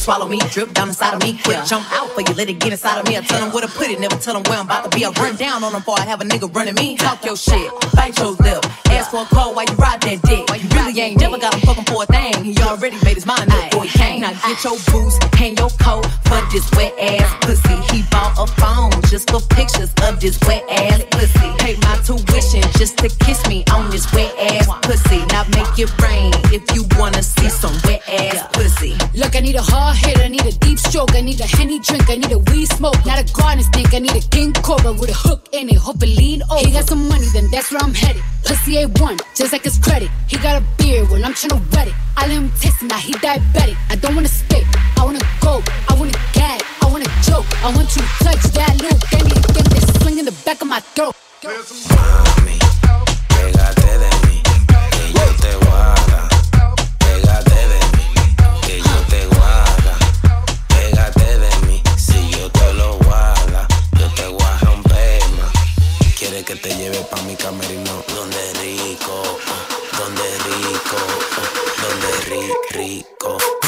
Swallow 0.09 0.27
me, 0.27 0.39
drip 0.49 0.73
down 0.73 0.87
inside 0.87 1.13
of 1.13 1.21
me. 1.21 1.37
Quick 1.43 1.63
jump 1.65 1.85
out 1.93 2.09
for 2.09 2.21
you, 2.21 2.33
let 2.33 2.49
it 2.49 2.57
get 2.57 2.71
inside 2.71 2.97
of 2.97 3.07
me. 3.07 3.15
I 3.15 3.21
tell 3.21 3.39
them 3.39 3.53
where 3.53 3.61
to 3.61 3.71
put 3.71 3.89
it, 3.89 3.99
never 3.99 4.15
tell 4.15 4.33
them 4.33 4.41
where 4.49 4.57
I'm 4.57 4.65
about 4.65 4.89
to 4.89 4.97
be. 4.97 5.05
I 5.05 5.11
run 5.21 5.35
down 5.35 5.63
on 5.63 5.71
them 5.71 5.81
before 5.81 5.99
I 5.99 6.05
have 6.05 6.19
a 6.21 6.23
nigga 6.23 6.49
running 6.55 6.73
me. 6.73 6.97
Talk 6.97 7.23
your 7.23 7.37
shit, 7.37 7.69
bite 7.93 8.17
your 8.17 8.33
lip. 8.41 8.65
Ask 8.89 9.11
for 9.11 9.21
a 9.21 9.25
call 9.25 9.53
while 9.53 9.65
you 9.69 9.75
ride 9.75 10.01
that 10.01 10.19
dick. 10.25 10.49
You 10.49 10.69
really 10.73 10.99
ain't 10.99 11.19
never 11.19 11.37
got 11.37 11.53
him 11.53 11.61
fucking 11.61 11.85
for 11.85 12.01
a 12.01 12.05
thing. 12.07 12.43
He 12.43 12.57
already 12.63 12.97
made 13.05 13.21
his 13.21 13.27
mind 13.27 13.51
up 13.53 13.69
before 13.69 13.85
he 13.85 13.93
came. 13.99 14.21
Now 14.21 14.33
get 14.33 14.63
your 14.63 14.81
boots, 14.89 15.15
hang 15.37 15.55
your 15.57 15.69
coat 15.77 16.09
for 16.25 16.41
this 16.49 16.65
wet 16.73 16.97
ass 16.97 17.29
pussy. 17.45 17.77
He 17.93 18.01
bought 18.09 18.33
a 18.33 18.47
phone 18.57 18.89
just 19.13 19.29
for 19.29 19.41
pictures 19.53 19.93
of 20.09 20.19
this 20.19 20.39
wet 20.49 20.65
ass 20.69 21.05
pussy. 21.11 21.49
Pay 21.61 21.77
my 21.85 21.95
tuition 22.01 22.65
just 22.81 22.97
to 22.97 23.13
kiss 23.21 23.45
me 23.45 23.63
on 23.69 23.91
this 23.91 24.09
wet 24.11 24.33
ass 24.57 24.65
pussy. 24.81 25.21
Now 25.29 25.45
make 25.53 25.77
it 25.77 25.93
rain 26.01 26.33
if 26.49 26.65
you 26.73 26.81
wanna 26.97 27.21
see 27.21 27.49
some 27.49 27.77
wet 27.85 28.01
ass 28.09 28.41
pussy. 28.57 28.97
Look, 29.13 29.35
I 29.35 29.41
need 29.41 29.55
a 29.55 29.61
hard 29.61 29.98
I 30.05 30.27
need 30.27 30.45
a 30.45 30.51
deep 30.51 30.79
stroke, 30.79 31.15
I 31.15 31.21
need 31.21 31.39
a 31.39 31.45
henny 31.45 31.79
drink, 31.79 32.09
I 32.09 32.15
need 32.15 32.31
a 32.31 32.39
weed 32.39 32.67
smoke, 32.67 33.05
not 33.05 33.19
a 33.19 33.23
garden 33.33 33.63
snake, 33.63 33.93
I 33.93 33.99
need 33.99 34.15
a 34.15 34.21
king 34.29 34.53
cobra 34.53 34.93
with 34.93 35.09
a 35.09 35.13
hook 35.13 35.47
in 35.51 35.69
it, 35.69 35.77
hope 35.77 36.01
it 36.03 36.07
lean 36.07 36.41
over. 36.43 36.65
He 36.65 36.71
got 36.71 36.87
some 36.87 37.07
money, 37.09 37.27
then 37.33 37.49
that's 37.51 37.71
where 37.71 37.81
I'm 37.81 37.93
headed. 37.93 38.21
Pussy 38.43 38.75
A1, 38.75 39.19
just 39.35 39.51
like 39.51 39.63
his 39.63 39.77
credit. 39.79 40.09
He 40.27 40.37
got 40.37 40.61
a 40.61 40.65
beard, 40.77 41.09
well 41.09 41.23
I'm 41.23 41.33
tryna 41.33 41.59
wet 41.73 41.87
it. 41.87 41.93
I 42.17 42.27
let 42.27 42.37
him 42.37 42.51
taste 42.59 42.81
it, 42.81 42.85
now 42.85 42.97
he 42.97 43.13
diabetic. 43.13 43.77
I 43.89 43.95
don't 43.95 44.15
wanna 44.15 44.27
spit, 44.27 44.65
I 44.97 45.03
wanna 45.03 45.19
go, 45.41 45.61
I 45.89 45.95
wanna 45.97 46.13
gag, 46.33 46.61
I 46.81 46.91
wanna 46.91 47.09
joke, 47.23 47.45
I 47.63 47.75
want 47.75 47.95
you 47.95 48.01
to 48.01 48.07
touch 48.23 48.43
that 48.53 48.81
little 48.81 48.99
get 49.53 49.65
this 49.71 49.85
swing 50.01 50.17
in 50.19 50.25
the 50.25 50.35
back 50.45 50.61
of 50.61 50.67
my 50.67 50.79
throat. 50.79 51.15
Pégate 51.41 51.73
de 51.85 52.27
mí, 52.43 52.59
que 54.09 54.18
que 66.49 66.55
te 66.55 66.75
lleve 66.77 66.97
pa' 67.11 67.21
mi 67.27 67.35
camerino 67.35 68.03
donde 68.15 68.53
rico, 68.53 69.21
oh, 69.21 69.99
donde 69.99 70.23
rico, 70.49 70.97
oh, 71.37 71.81
donde 71.83 72.21
ri, 72.25 72.53
rico. 72.71 73.58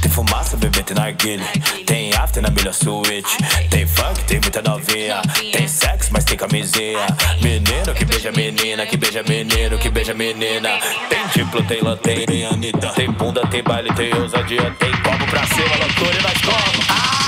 Tem 0.00 0.10
fumaça, 0.10 0.56
bebê, 0.56 0.82
tem 0.82 0.96
narguile. 0.96 1.44
Tem 1.86 2.12
after 2.14 2.42
na 2.42 2.50
melhor 2.50 2.74
suíte. 2.74 3.36
Tem 3.70 3.86
funk, 3.86 4.24
tem 4.24 4.40
muita 4.40 4.62
novinha. 4.62 5.22
Tem 5.52 5.68
sexo, 5.68 6.10
mas 6.12 6.24
tem 6.24 6.36
camisinha. 6.36 7.06
Menino 7.40 7.94
que 7.94 8.04
beija 8.04 8.32
menina, 8.32 8.86
que 8.86 8.96
beija 8.96 9.22
menino, 9.22 9.78
que 9.78 9.88
beija 9.90 10.14
menina. 10.14 10.78
Tem 11.08 11.26
diplo, 11.34 11.62
tem 11.62 11.80
lanterna, 11.80 12.26
tem 12.26 12.46
Anitta. 12.46 12.88
Tem 12.88 13.10
bunda, 13.10 13.46
tem 13.46 13.62
baile, 13.62 13.92
tem 13.94 14.14
ousadia. 14.14 14.74
Tem 14.78 14.92
copo 15.02 15.26
pra 15.30 15.46
cima, 15.46 15.76
loucura 15.76 16.18
e 16.18 16.22
nós 16.22 16.40
como. 16.40 16.84
Ah, 16.88 17.21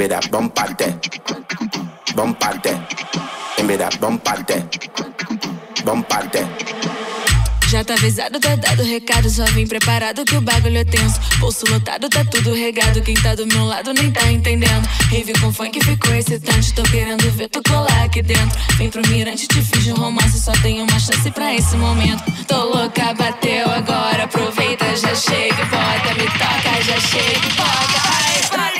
me 0.00 0.08
that. 0.08 0.24
Give 3.56 3.66
me 3.66 3.76
that. 3.76 4.00
Já 7.68 7.84
tá 7.84 7.94
avisado, 7.94 8.40
tá 8.40 8.56
dado 8.56 8.82
recado, 8.82 9.30
só 9.30 9.44
vim 9.44 9.64
preparado 9.64 10.24
que 10.24 10.34
o 10.36 10.40
bagulho 10.40 10.78
é 10.78 10.84
tenso. 10.84 11.20
Bolso 11.38 11.64
lotado, 11.70 12.08
tá 12.08 12.24
tudo 12.24 12.52
regado. 12.52 13.00
Quem 13.02 13.14
tá 13.14 13.34
do 13.34 13.46
meu 13.46 13.64
lado 13.64 13.92
nem 13.92 14.10
tá 14.10 14.26
entendendo. 14.32 14.88
Rave 15.10 15.32
com 15.40 15.52
funk 15.52 15.78
ficou 15.84 16.14
excitante, 16.14 16.72
tô 16.72 16.82
querendo 16.84 17.30
ver 17.32 17.48
tu 17.48 17.62
colar 17.68 18.04
aqui 18.04 18.22
dentro. 18.22 18.58
Vem 18.76 18.90
pro 18.90 19.06
mirante, 19.08 19.46
te 19.46 19.62
fiz 19.62 19.86
um 19.88 19.94
romance, 19.94 20.40
só 20.40 20.52
tem 20.62 20.80
uma 20.82 20.98
chance 20.98 21.30
pra 21.30 21.54
esse 21.54 21.76
momento. 21.76 22.24
Tô 22.48 22.64
louca, 22.64 23.14
bateu 23.14 23.70
agora, 23.70 24.24
aproveita, 24.24 24.96
já 24.96 25.14
chega, 25.14 25.62
e 25.62 25.64
bota, 25.66 26.14
me 26.14 26.24
toca, 26.24 26.82
já 26.82 27.00
chega, 27.00 27.46
e 27.46 27.52
bota. 27.52 28.00
Ai, 28.04 28.42
ai, 28.58 28.79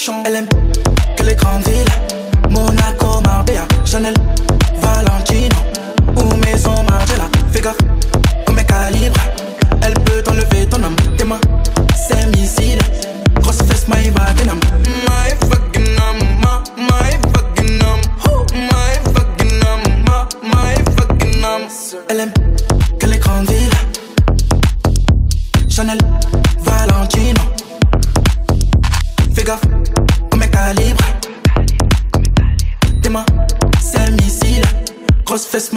et 0.00 0.06
les 0.06 0.16
gros 0.16 0.20
cochons 0.20 0.22
Elle 0.24 0.36
aime 0.36 0.59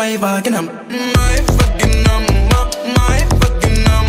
Grosse 0.03 0.11
fesse, 0.11 0.11
my 0.11 0.17
Wagenham 0.17 0.65
My 1.15 1.35
Wagenham, 1.55 2.23
ma, 2.51 2.61
my 2.95 3.19
Wagenham 3.39 4.05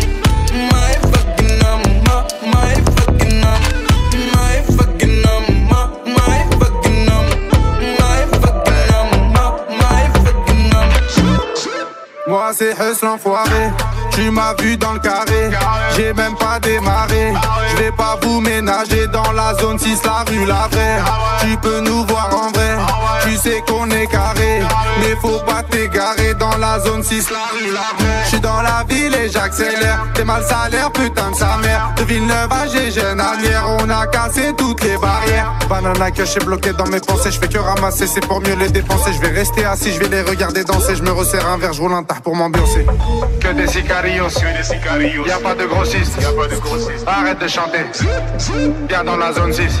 My 0.71 0.93
Wagenham, 1.11 1.81
ma, 2.05 2.17
my 2.51 2.73
Wagenham 2.95 3.61
My 4.35 4.55
Wagenham, 4.75 5.45
ma, 5.69 5.81
my 6.05 6.39
Wagenham 6.59 7.25
My 7.99 8.21
Wagenham, 8.41 9.09
ma, 9.33 9.45
my 9.79 10.03
Wagenham 10.23 10.89
Moi 12.27 12.51
c'est 12.53 12.73
Hus 12.73 13.01
l'enfoiré 13.01 13.71
Tu 14.15 14.31
m'as 14.31 14.53
vu 14.61 14.77
dans 14.77 14.93
le 14.93 14.99
carré. 14.99 15.51
J'ai 15.95 16.13
même 16.13 16.35
pas 16.35 16.57
démarré. 16.59 17.33
Je 17.71 17.83
vais 17.83 17.91
pas 17.91 18.17
vous 18.21 18.39
ménager 18.39 19.07
dans 19.07 19.31
la 19.33 19.53
zone 19.55 19.77
6 19.77 20.01
la 20.05 20.23
rue 20.31 20.45
la 20.45 20.67
vraie. 20.71 20.99
Tu 21.41 21.57
peux 21.57 21.81
nous 21.81 22.05
voir 22.05 22.29
en 22.33 22.49
vrai. 22.51 22.77
Tu 23.23 23.35
sais 23.35 23.61
qu'on 23.67 23.89
est 23.89 24.07
carré. 24.07 24.61
Mais 24.99 25.15
faut 25.21 25.39
pas 25.39 25.63
t'égarer 25.63 26.33
dans 26.35 26.55
la 26.57 26.79
zone 26.79 27.03
6 27.03 27.29
la 27.29 27.37
rue 27.53 27.73
la 27.73 28.03
vraie. 28.03 28.23
Je 28.23 28.29
suis 28.29 28.39
dans 28.39 28.61
la 28.61 28.85
ville 28.87 29.13
et 29.15 29.29
j'accélère. 29.29 30.05
T'es 30.13 30.23
mal 30.23 30.43
salaire 30.43 30.91
putain 30.91 31.31
de 31.31 31.35
sa 31.35 31.57
mère. 31.57 31.91
De 31.97 32.03
Villeneuve 32.05 32.51
à 32.51 32.61
Anière 32.61 33.65
On 33.79 33.89
a 33.89 34.07
cassé 34.07 34.53
toutes 34.57 34.81
les 34.83 34.97
barrières. 34.97 35.51
Banana 35.69 36.11
que 36.11 36.23
je 36.23 36.31
suis 36.31 36.39
bloqué 36.39 36.71
dans 36.71 36.87
mes 36.87 37.01
pensées. 37.01 37.31
Je 37.31 37.39
fais 37.39 37.49
que 37.49 37.57
ramasser 37.57 38.07
c'est 38.07 38.25
pour 38.25 38.39
mieux 38.39 38.55
les 38.55 38.69
dépenser. 38.69 39.11
Je 39.11 39.19
vais 39.19 39.33
rester 39.33 39.65
assis 39.65 39.91
je 39.91 39.99
vais 39.99 40.07
les 40.07 40.21
regarder 40.21 40.63
danser. 40.63 40.95
Je 40.95 41.03
me 41.03 41.11
resserre 41.11 41.47
un 41.49 41.57
verre 41.57 41.73
je 41.73 41.81
roule 41.81 41.93
un 41.93 42.03
tard 42.03 42.21
pour 42.21 42.35
m'ambiancer. 42.35 42.85
Que 43.41 43.49
des 43.49 43.67
sicarios 44.05 44.29
Que 44.29 44.57
des 44.57 44.63
sicarios 44.63 45.27
Y'a 45.27 45.39
pas 45.39 45.55
de 45.55 45.65
grossistes 45.65 46.21
Y'a 46.21 46.31
pas 46.31 46.47
de 46.47 46.55
grossistes 46.55 47.07
Arrête 47.07 47.39
de 47.39 47.47
chanter 47.47 47.85
Viens 48.89 49.03
dans 49.03 49.17
la 49.17 49.33
zone 49.33 49.53
6 49.53 49.79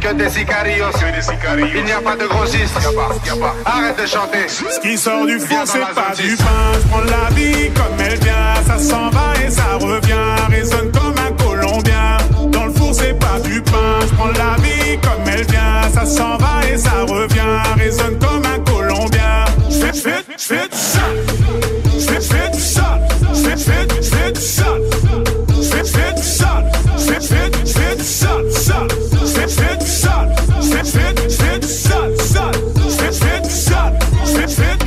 Que 0.00 0.12
des 0.14 0.30
sicarios 0.30 0.90
Que 0.92 1.14
des 1.14 1.22
sicarios 1.22 1.66
Il 1.74 1.84
n'y 1.84 1.92
a 1.92 2.00
pas 2.00 2.16
de 2.16 2.26
grossistes 2.26 2.74
pas, 2.74 3.36
pas 3.36 3.54
Arrête 3.64 4.00
de 4.00 4.06
chanter 4.06 4.48
Ce 4.48 4.80
qui 4.80 4.96
sort 4.96 5.26
du 5.26 5.38
dans 5.38 5.66
c'est 5.66 5.80
pas 5.80 6.14
du 6.16 6.30
6. 6.30 6.36
pain. 6.36 6.44
Je 6.74 6.88
prends 6.88 7.00
la 7.00 7.34
vie 7.34 7.70
comme 7.70 8.00
elle 8.00 8.18
vient. 8.18 8.54
Ça 8.66 8.78
s'en 8.78 9.10
va 9.10 9.32
et 9.44 9.50
ça 9.50 9.76
revient. 9.80 10.14
Résonne 10.50 10.90
comme 10.92 11.14
un 11.18 11.32
Colombien. 11.42 12.16
Dans 12.52 12.66
le 12.66 12.72
four, 12.72 12.94
c'est 12.94 13.18
pas 13.18 13.38
du 13.40 13.60
pain. 13.62 13.98
Je 14.02 14.14
prends 14.14 14.26
la 14.26 14.56
vie 14.62 14.98
comme 15.02 15.32
elle 15.32 15.44
vient. 15.46 15.82
Ça 15.92 16.04
s'en 16.04 16.36
va 16.36 16.66
et 16.70 16.76
ça 16.78 17.02
revient. 17.06 17.62
Résonne 17.78 18.18
comme 18.18 18.42
un 18.44 18.58
Colombien. 18.60 19.44
Je 19.70 19.76
fais, 19.78 19.92
je 19.94 20.00
fais, 20.00 20.24
je 20.38 20.44
fais 20.44 20.68
du 20.68 20.76
ça. 20.76 21.75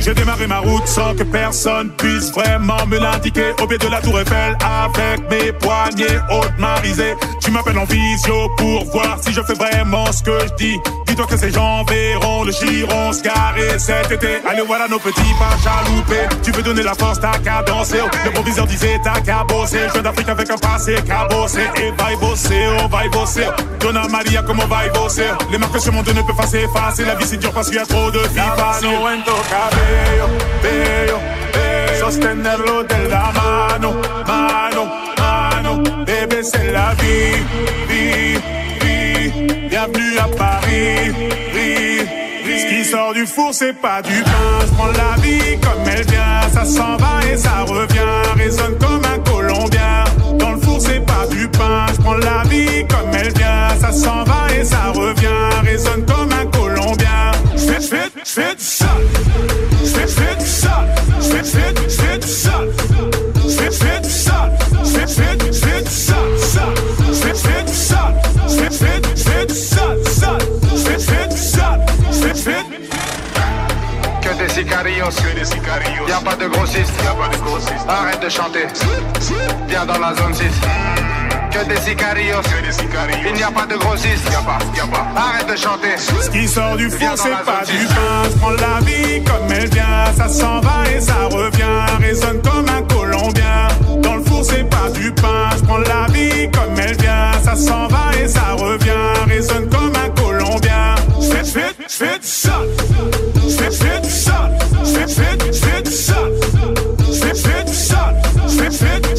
J'ai 0.00 0.14
démarré 0.14 0.46
ma 0.46 0.58
route 0.58 0.86
sans 0.86 1.14
que 1.14 1.22
personne 1.22 1.90
puisse 1.90 2.32
vraiment 2.32 2.86
me 2.86 2.98
l'indiquer. 2.98 3.52
Au 3.62 3.66
pied 3.66 3.78
de 3.78 3.86
la 3.88 4.00
tour 4.00 4.18
Eiffel, 4.18 4.56
avec 4.60 5.20
mes 5.30 5.52
poignets 5.52 6.18
hautes 6.30 6.58
marisées. 6.58 7.14
Tu 7.40 7.50
m'appelles 7.50 7.78
en 7.78 7.84
visio 7.84 8.48
pour 8.56 8.84
voir 8.86 9.18
si 9.22 9.32
je 9.32 9.40
fais 9.42 9.54
vraiment 9.54 10.10
ce 10.10 10.22
que 10.22 10.38
je 10.40 10.54
dis. 10.56 10.78
Dis-toi 11.10 11.26
que 11.26 11.36
ces 11.36 11.50
gens 11.50 11.82
verront 11.82 12.44
le 12.44 12.52
giron 12.52 13.12
se 13.12 13.20
garer 13.20 13.80
cet 13.80 14.12
été. 14.12 14.40
Allez, 14.48 14.62
voilà 14.64 14.86
nos 14.86 15.00
petits 15.00 15.34
pas 15.40 15.56
chaloupés. 15.60 16.28
Tu 16.40 16.52
veux 16.52 16.62
donner 16.62 16.84
la 16.84 16.94
force, 16.94 17.18
t'as 17.20 17.36
qu'à 17.38 17.64
danser. 17.64 17.98
Le 18.24 18.30
proviseur 18.30 18.64
disait 18.64 19.00
t'as 19.02 19.20
qu'à 19.20 19.42
bosser. 19.42 19.80
Je 19.88 19.94
viens 19.94 20.02
d'Afrique 20.02 20.28
avec 20.28 20.48
un 20.48 20.56
passé 20.56 20.94
cabossé. 21.04 21.62
Et 21.82 21.90
va 22.00 22.12
y 22.12 22.16
bosser, 22.16 22.64
on 22.80 22.86
va 22.86 23.06
y 23.06 23.08
bosser. 23.08 23.48
Donna 23.80 24.06
Maria, 24.06 24.44
comment 24.46 24.68
va 24.68 24.86
y 24.86 24.90
bosser? 24.90 25.26
Les 25.50 25.58
marques 25.58 25.80
sur 25.80 25.92
mon 25.92 26.04
dos 26.04 26.12
ne 26.12 26.22
peuvent 26.22 26.36
pas 26.36 26.46
s'effacer. 26.46 27.04
La 27.04 27.16
vie 27.16 27.26
c'est 27.26 27.38
dur 27.38 27.50
parce 27.52 27.66
qu'il 27.66 27.78
y 27.78 27.80
a 27.80 27.86
trop 27.86 28.12
de 28.12 28.20
filles. 28.20 28.36
mano 28.36 29.08
en 29.08 29.22
tu 29.24 29.32
cabello, 29.50 30.28
bello, 30.62 31.18
bello. 31.52 31.98
Sostenerlo 31.98 32.84
de 32.84 33.08
la 33.08 33.32
mano, 33.32 33.96
mano, 34.28 34.88
mano. 35.18 36.04
Bébé, 36.04 36.44
c'est 36.44 36.70
la 36.70 36.94
vie, 37.00 37.42
vie. 37.88 38.59
Bienvenue 39.70 40.18
à 40.18 40.26
Paris, 40.36 41.12
vie. 41.54 42.04
Ce 42.44 42.66
qui 42.66 42.84
sort 42.84 43.14
du 43.14 43.24
four, 43.24 43.54
c'est 43.54 43.72
pas 43.72 44.02
du 44.02 44.20
pain. 44.24 44.66
Je 44.66 44.72
prends 44.74 44.86
la 44.88 45.22
vie 45.22 45.56
comme 45.60 45.86
elle 45.86 46.04
vient. 46.06 46.42
Ça 46.52 46.64
s'en 46.64 46.96
va 46.96 47.20
et 47.32 47.36
ça 47.36 47.64
revient. 47.68 48.36
Résonne 48.36 48.76
comme 48.78 49.02
un 49.04 49.18
Colombien. 49.20 50.04
Dans 50.40 50.50
le 50.50 50.60
four, 50.60 50.80
c'est 50.80 51.06
pas 51.06 51.24
du 51.30 51.46
pain. 51.46 51.86
Je 51.94 52.00
prends 52.00 52.14
la 52.16 52.42
vie 52.48 52.84
comme 52.88 53.14
elle 53.14 53.32
vient. 53.32 53.68
Ça 53.80 53.92
s'en 53.92 54.24
va 54.24 54.52
et 54.52 54.64
ça 54.64 54.90
revient. 54.92 55.28
Résonne 55.64 56.04
comme 56.04 56.32
un 56.32 56.46
Colombien. 56.46 57.30
J'fais, 57.54 57.80
j'fais 58.24 58.54
du 58.56 58.64
sale. 58.64 58.88
J'fais, 59.84 60.08
j'fais 60.08 60.34
du. 60.34 60.50
J'fais, 61.20 61.44
j'fais, 61.44 61.74
j'fais 61.88 62.18
du 62.18 62.26
du 62.26 62.32
sale. 62.32 62.68
J'fais, 63.46 63.70
j'fais, 63.70 65.52
j'fais 65.52 65.82
du 65.82 65.90
sale. 65.90 66.28
Sale. 66.38 66.74
J'fais, 67.12 67.34
j'fais 67.34 67.62
du 67.62 67.72
sale. 67.72 68.14
J'fais, 68.48 68.64
j'fais, 68.64 68.72
j'fais 68.72 69.00
du 69.00 69.09
Que 74.50 74.56
des 74.56 74.62
sicarillos, 74.62 75.06
que 75.06 75.38
des 75.38 75.44
sicarillos. 75.44 76.08
Y'a 76.08 76.16
pas 76.16 76.34
de 76.34 76.48
grossistes, 76.48 76.92
y'a 77.04 77.12
pas 77.12 77.28
de 77.28 77.40
grossistes. 77.40 77.86
Arrête 77.88 78.20
de 78.20 78.28
chanter. 78.28 78.66
Viens 79.68 79.86
dans 79.86 79.98
la 79.98 80.12
zone 80.14 80.34
6. 80.34 80.44
Que 81.52 81.68
des 81.68 81.80
sicarillos, 81.80 82.42
que 82.42 82.66
des 82.66 82.72
sicarillos. 82.72 83.28
Il 83.28 83.34
n'y 83.34 83.42
a 83.44 83.50
pas 83.52 83.66
de 83.66 83.76
grossistes, 83.76 84.28
pas, 84.44 84.58
pas. 84.90 85.20
Arrête 85.20 85.48
de 85.48 85.56
chanter. 85.56 85.96
Ce 85.96 86.28
qui 86.30 86.48
sort 86.48 86.76
du 86.76 86.90
four, 86.90 87.16
c'est 87.16 87.30
pas 87.30 87.64
du 87.64 87.86
pain. 87.86 88.24
Je 88.24 88.38
prends 88.38 88.50
la 88.50 88.80
vie 88.84 89.22
comme 89.22 89.52
elle 89.52 89.68
vient. 89.68 90.12
Ça 90.16 90.28
s'en 90.28 90.60
va 90.60 90.90
et 90.92 91.00
ça 91.00 91.28
revient. 91.30 92.00
Résonne 92.00 92.42
comme 92.42 92.66
un 92.68 92.82
Colombien. 92.82 93.68
Dans 94.02 94.16
le 94.16 94.24
four, 94.24 94.44
c'est 94.44 94.68
pas 94.68 94.90
du 94.90 95.12
pain. 95.12 95.50
Je 95.56 95.62
prends 95.62 95.78
la 95.78 96.06
vie 96.12 96.50
comme 96.50 96.76
elle 96.76 96.96
vient. 96.96 97.32
Ça 97.44 97.54
s'en 97.54 97.86
va 97.86 98.10
et 98.20 98.26
ça 98.26 98.54
revient. 98.58 99.28
Résonne 99.28 99.68
comme 99.68 99.92
un 99.94 100.08
Colombien. 100.20 100.96
J'fais, 101.20 101.72
j'fais 101.88 102.18
du 102.18 102.26
sale. 102.26 102.68
J'fais, 105.10 105.36
j'fais, 105.52 105.82
j'fais 107.34 107.64
du 107.64 107.74
sale. 107.74 108.14
J'fais, 108.48 108.70
j'fais 108.70 109.00
du 109.00 109.09